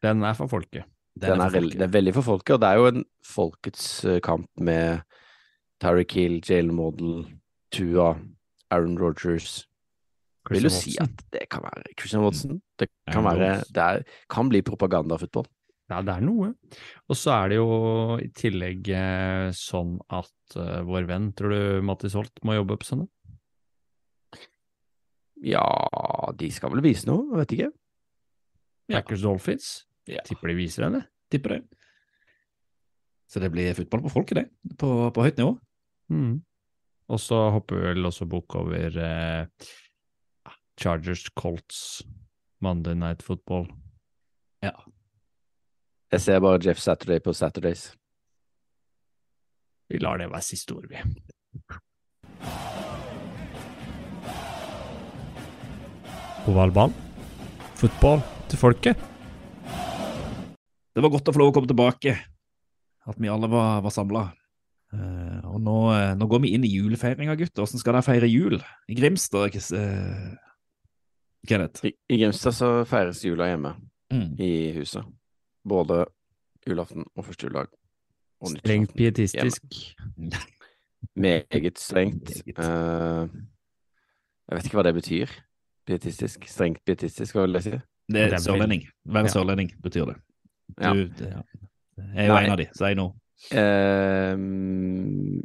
[0.06, 0.86] Den er for folket.
[1.18, 1.80] Den er, for folket.
[1.80, 5.02] det er veldig for folket, og det er jo en folkets eh, kamp med
[5.82, 7.24] Tyreek Hill, Jalen Model,
[7.74, 8.12] Tua,
[8.70, 9.64] Aaron Rogers.
[10.54, 12.60] Vil jo si at det kan være Christian Watson.
[12.78, 15.48] Det kan være Det er, kan bli propagandafotball.
[15.90, 16.52] Ja, det er noe.
[17.10, 17.70] Og så er det jo
[18.22, 22.88] i tillegg eh, sånn at uh, vår venn, tror du Mattis Holt må jobbe på
[22.88, 23.12] søndag?
[25.46, 25.66] Ja,
[26.40, 27.70] de skal vel vise noe, jeg vet ikke.
[28.90, 29.00] Ja.
[29.00, 29.70] Packers Dolphins?
[30.10, 30.24] Ja.
[30.26, 31.04] Tipper de viser henne.
[31.34, 31.62] Tipper det.
[33.30, 34.76] Så det blir fotball på folket, det.
[34.82, 35.56] På, på høyt nivå.
[36.14, 36.38] Mm.
[37.14, 39.70] Og så hopper vi vel også bukk over eh,
[40.78, 42.04] Chargers Colts,
[42.62, 43.70] Monday Night Football.
[44.64, 44.76] Ja.
[46.12, 47.94] Jeg ser bare Jeff Saturday på Saturdays.
[49.90, 51.02] Vi lar det være siste ord, vi.
[56.46, 56.94] Ovalball.
[57.76, 59.06] Fotball til folket.
[60.96, 62.16] Det var godt å få lov å komme tilbake.
[63.06, 64.26] At vi alle var, var samla.
[65.46, 67.66] og nå, eh, nå går vi inn i julefeiringa, gutter.
[67.66, 68.62] Hvordan skal dere feire jul?
[68.88, 70.36] I Grimstad, eh,
[71.46, 71.86] Kenneth?
[71.86, 73.76] I, I Grimstad så feires jula hjemme
[74.14, 74.36] Mm.
[74.40, 75.04] i huset.
[75.68, 76.06] Både
[76.68, 77.68] julaften og første juledag.
[78.42, 79.64] Og Strengt pietistisk.
[81.16, 82.30] Meget strengt.
[82.46, 83.28] Eh,
[84.46, 85.34] jeg vet ikke hva det betyr.
[85.88, 86.46] Pietistisk.
[86.50, 87.76] Strengt pietistisk, hva vil det si?
[88.12, 88.84] Det er sørlending.
[89.06, 89.34] Være Ja.
[89.34, 90.16] sørlending betyr det.
[90.82, 90.94] Ja.
[90.94, 91.42] Du, det, ja.
[92.16, 92.44] Jeg er jo Nei.
[92.46, 93.08] en av de, så jeg nå.
[93.52, 94.36] Eh,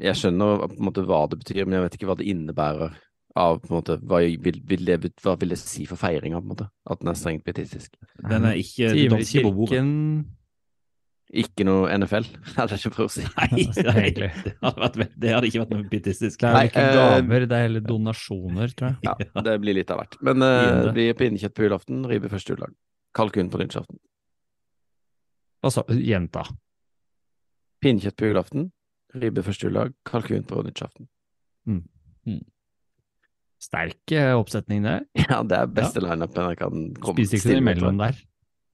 [0.05, 2.97] jeg skjønner på en måte hva det betyr, men jeg vet ikke hva det innebærer.
[3.39, 6.49] Av, på en måte, hva, vil, vil det, hva vil det si for feiringa, på
[6.49, 6.67] en måte?
[6.91, 7.95] At den er strengt pietistisk?
[8.27, 9.85] Den er ikke ikke på bordet.
[11.31, 12.27] Ikke noe NFL,
[12.57, 13.25] hadde jeg ikke prøvd å si.
[13.37, 13.67] Nei,
[14.19, 16.43] det hadde, vært, det hadde ikke vært noe pietistisk.
[16.43, 18.99] Det er ikke eh, gaver, det er heller donasjoner, tror jeg.
[19.07, 20.19] Ja, det blir litt av hvert.
[20.27, 20.81] Men uh, Fiende.
[20.89, 22.75] det blir pinnekjøtt på julaften, ribbe første juledag.
[23.15, 24.03] Kalkun på nyttårsaften.
[25.71, 26.45] Altså, jenta.
[27.85, 28.71] Pinnekjøtt på julaften,
[29.23, 31.07] ribbe første juledag, kalkun på nyttårsaften.
[33.61, 34.97] Sterk oppsetning det.
[35.21, 37.27] Ja, det er beste lineupen jeg kan komme til.
[37.29, 38.21] Spiser ikke noe imellom der.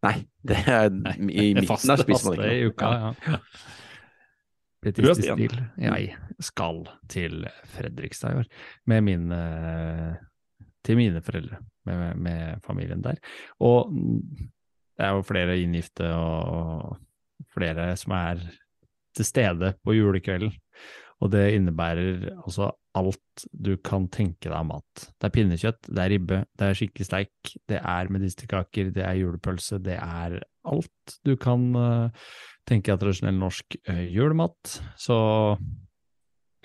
[0.06, 0.14] Nei,
[0.46, 3.38] det er Nei, i midten faste- der spiser man Faste i uka, ja.
[4.86, 5.40] Britisk Stian?
[5.40, 5.56] stil.
[5.82, 6.16] Jeg
[6.46, 8.50] skal til Fredrikstad i år,
[8.86, 9.40] med mine
[10.86, 11.58] til mine foreldre,
[11.88, 13.16] med, med familien der.
[13.58, 16.94] Og det er jo flere inngifte og
[17.56, 18.44] flere som er
[19.16, 20.52] til stede på julekvelden.
[21.24, 25.06] Og det innebærer altså alt du kan tenke deg av mat.
[25.16, 29.18] Det er pinnekjøtt, det er ribbe, det er skikkelig steik, det er medisterkaker, det er
[29.20, 32.30] julepølse, det er alt du kan eh,
[32.68, 34.78] tenke av tradisjonell norsk eh, julemat.
[35.00, 35.18] Så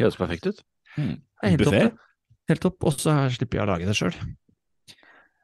[0.01, 0.63] Høres perfekt ut.
[0.97, 1.75] det er helt topp.
[1.75, 1.91] Buffet?
[1.91, 2.07] det.
[2.51, 2.87] Helt topp.
[2.87, 4.15] Og så slipper jeg å lage det sjøl.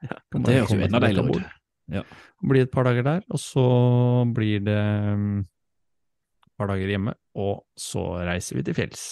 [0.01, 2.16] Det høres jo enda deiligere ut.
[2.47, 3.68] Blir et par dager der, og så
[4.36, 4.82] blir det
[5.18, 5.38] mm,
[6.58, 9.03] par dager hjemme, og så reiser vi til fjells.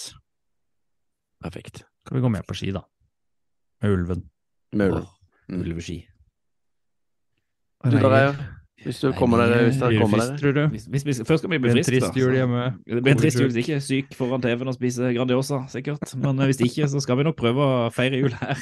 [1.43, 1.84] Perfekt.
[2.06, 2.82] Kan vi gå med på ski, da.
[3.84, 4.26] Med ulven.
[4.74, 5.06] Med ulven.
[5.06, 6.00] Åh, Ulveski.
[7.86, 8.39] Du da, Reier?
[8.86, 10.38] Hvis du kommer deg hvis dere det kommer dere.
[10.38, 10.61] tror du?
[10.75, 12.65] Hvis, hvis, hvis, først skal vi bli friske, trist jul hjemme.
[12.86, 13.63] Det blir en trist jul, Covid-jul.
[13.63, 16.13] ikke syk foran TV-en og spise Grandiosa, sikkert.
[16.21, 18.61] Men eh, hvis ikke, så skal vi nok prøve å feire jul her.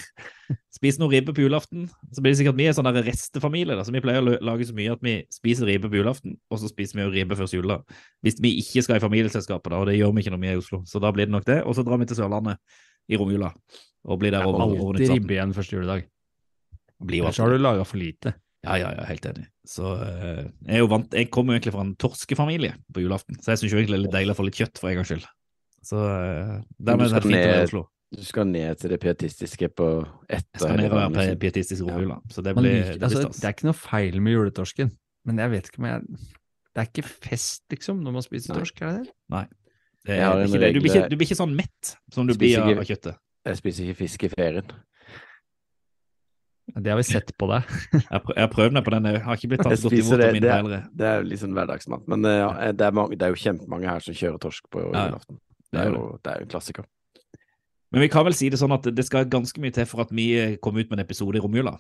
[0.74, 1.90] Spise noe ribbe på julaften.
[2.16, 4.78] Så blir det sikkert vi en sånn restefamilie, da, så vi pleier å lage så
[4.78, 7.82] mye at vi spiser ribbe på julaften, og så spiser vi jo ribbe først jula.
[8.24, 10.58] Hvis vi ikke skal i familieselskapet, da, og det gjør vi ikke når vi er
[10.58, 11.60] i Oslo, så da blir det nok det.
[11.68, 12.60] Og så drar vi til Sørlandet
[13.12, 13.52] i romjula,
[14.08, 16.08] og blir der over, over Alltid ribbe igjen første juledag.
[17.04, 18.38] Blir jo Ellers har du laga for lite.
[18.64, 19.46] Ja, ja, ja, helt enig.
[19.68, 23.40] Så eh, jeg er jo vant Jeg kommer jo egentlig fra en torskefamilie på julaften,
[23.44, 25.00] så jeg syns jo egentlig det er litt deilig å få litt kjøtt for en
[25.00, 25.26] gangs skyld.
[25.84, 27.82] Så uh, dermed er det fint å være i Oslo.
[28.14, 29.88] Du skal ned til det pietistiske på
[30.30, 32.20] etter Jeg skal ned og være hele pietistisk i Ja.
[32.30, 34.94] så det blir, liker, det blir altså, det er ikke noe feil med juletorsken,
[35.26, 36.08] men jeg vet ikke om jeg
[36.74, 38.62] Det er ikke fest, liksom, når man spiser Nei.
[38.62, 39.44] torsk, er det det?
[40.04, 40.74] Det Jeg har er ikke, det.
[40.74, 43.20] du, blir ikke, du blir ikke sånn mett som du blir av, av kjøttet.
[43.44, 44.72] Jeg spiser ikke fisk i ferien.
[46.64, 47.64] Det har vi sett på deg.
[47.94, 50.28] Jeg har prø- prøvd meg på den, jeg har ikke blitt tatt godt imot det,
[50.30, 50.78] av mine det, foreldre.
[50.96, 52.06] det er litt sånn hverdagsmat.
[52.08, 54.84] Men eh, ja, det, er mange, det er jo kjempemange her som kjører torsk på
[54.94, 55.40] Ja, julaften.
[55.40, 56.86] det Det er jo jo det er jo en klassiker.
[57.94, 60.14] Men vi kan vel si det sånn at det skal ganske mye til for at
[60.16, 61.76] vi eh, kommer ut med en episode i romjula.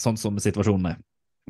[0.00, 0.96] Sånn som situasjonen er.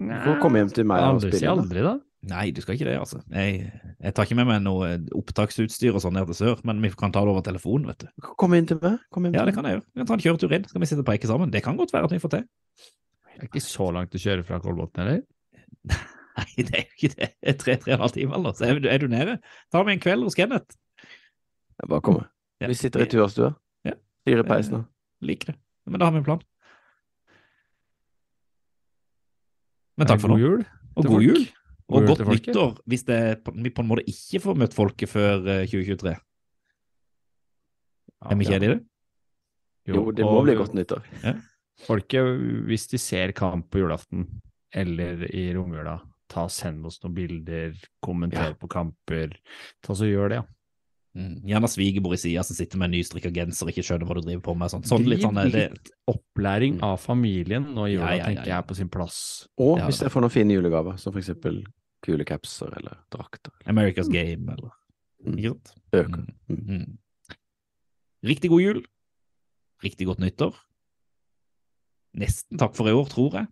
[0.03, 1.55] Du får komme hjem til meg og Aldri si spille.
[1.55, 1.63] da.
[1.63, 1.95] aldri, da.
[2.31, 3.19] Nei, du skal ikke det, altså.
[3.35, 3.65] Jeg,
[3.99, 7.11] jeg tar ikke med meg noe opptaksutstyr og sånn ned til sør, men vi kan
[7.15, 8.11] ta det over telefon, vet du.
[8.39, 9.01] Kom inn til meg.
[9.11, 9.85] Kom inn Ja, det kan jeg gjøre.
[9.91, 11.51] Vi kan ta en kjøretur inn, skal vi sitte og preike sammen.
[11.51, 12.45] Det kan godt være at vi får til.
[13.33, 15.25] Det er ikke så langt å kjøre fra Kolbotn, eller?
[16.39, 17.29] Nei, det er jo ikke det.
[17.43, 18.55] Det er tre, tre og en halv time, eller?
[18.55, 19.35] Så er du, er du nede.
[19.75, 20.79] Ta med en kveld hos Kenneth.
[21.83, 22.31] Jeg Bare kommer.
[22.63, 23.51] Ja, Vi sitter i turstua.
[23.89, 23.97] Ja.
[24.29, 24.87] Fyrer peisen og
[25.27, 25.59] Liker det.
[25.91, 26.41] Men da har vi en plan.
[29.99, 30.63] Men takk for God jul.
[30.95, 31.27] Og til god folk.
[31.27, 31.45] jul.
[31.93, 33.19] God Og godt nyttår hvis det,
[33.55, 36.15] vi på en måte ikke får møtt folket før eh, 2023.
[38.23, 38.81] Er vi ikke enige i det?
[39.91, 41.03] Jo, det må og- bli godt nyttår.
[41.83, 42.23] Folket,
[42.69, 44.27] hvis de ser kamp på julaften
[44.73, 47.73] eller i romjula, ta send oss noen bilder,
[48.05, 48.55] kommenter Ja.
[48.55, 49.35] på kamper.
[49.83, 50.45] Ta så Gjør det, ja.
[51.15, 51.43] Mm.
[51.45, 54.23] Gjerne svigermor i sida som sitter med en nystrikka genser og ikke skjønner hva du
[54.23, 54.71] driver på med.
[54.71, 58.25] Sånn, sånn litt sånn det, litt opplæring av familien nå i jula, Ja, ja, ja,
[58.31, 59.49] tenker jeg er på sin plass.
[59.59, 61.67] Og Ja, hvis jeg får noen fine julegaver, som for eksempel
[62.03, 63.53] kule capser eller drakter.
[63.71, 64.73] America's Game, eller
[65.23, 65.37] Mm.
[65.39, 65.69] Ikke sant?
[65.95, 66.23] Øker.
[66.51, 66.63] Mm.
[66.67, 66.99] Mm.
[68.27, 68.81] Riktig god jul.
[69.85, 70.57] Riktig godt nyttår.
[72.19, 73.47] Nesten takk for i år, tror jeg.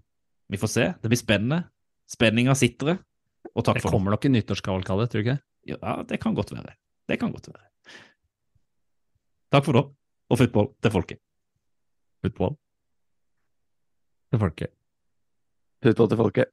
[0.51, 0.87] Vi får se.
[0.99, 1.61] Det blir spennende.
[2.11, 2.99] Spenninga sitter.
[3.55, 5.39] Og takk Det for kommer nok en nyttårskavalkade, tror du ikke?
[5.71, 6.75] Ja, det kan godt være.
[7.09, 7.63] Det kan godt være.
[9.51, 9.83] Takk for nå,
[10.31, 11.19] og football til folket.
[12.23, 12.57] Football.
[14.31, 14.75] Til folket.
[15.83, 16.53] Football til folket.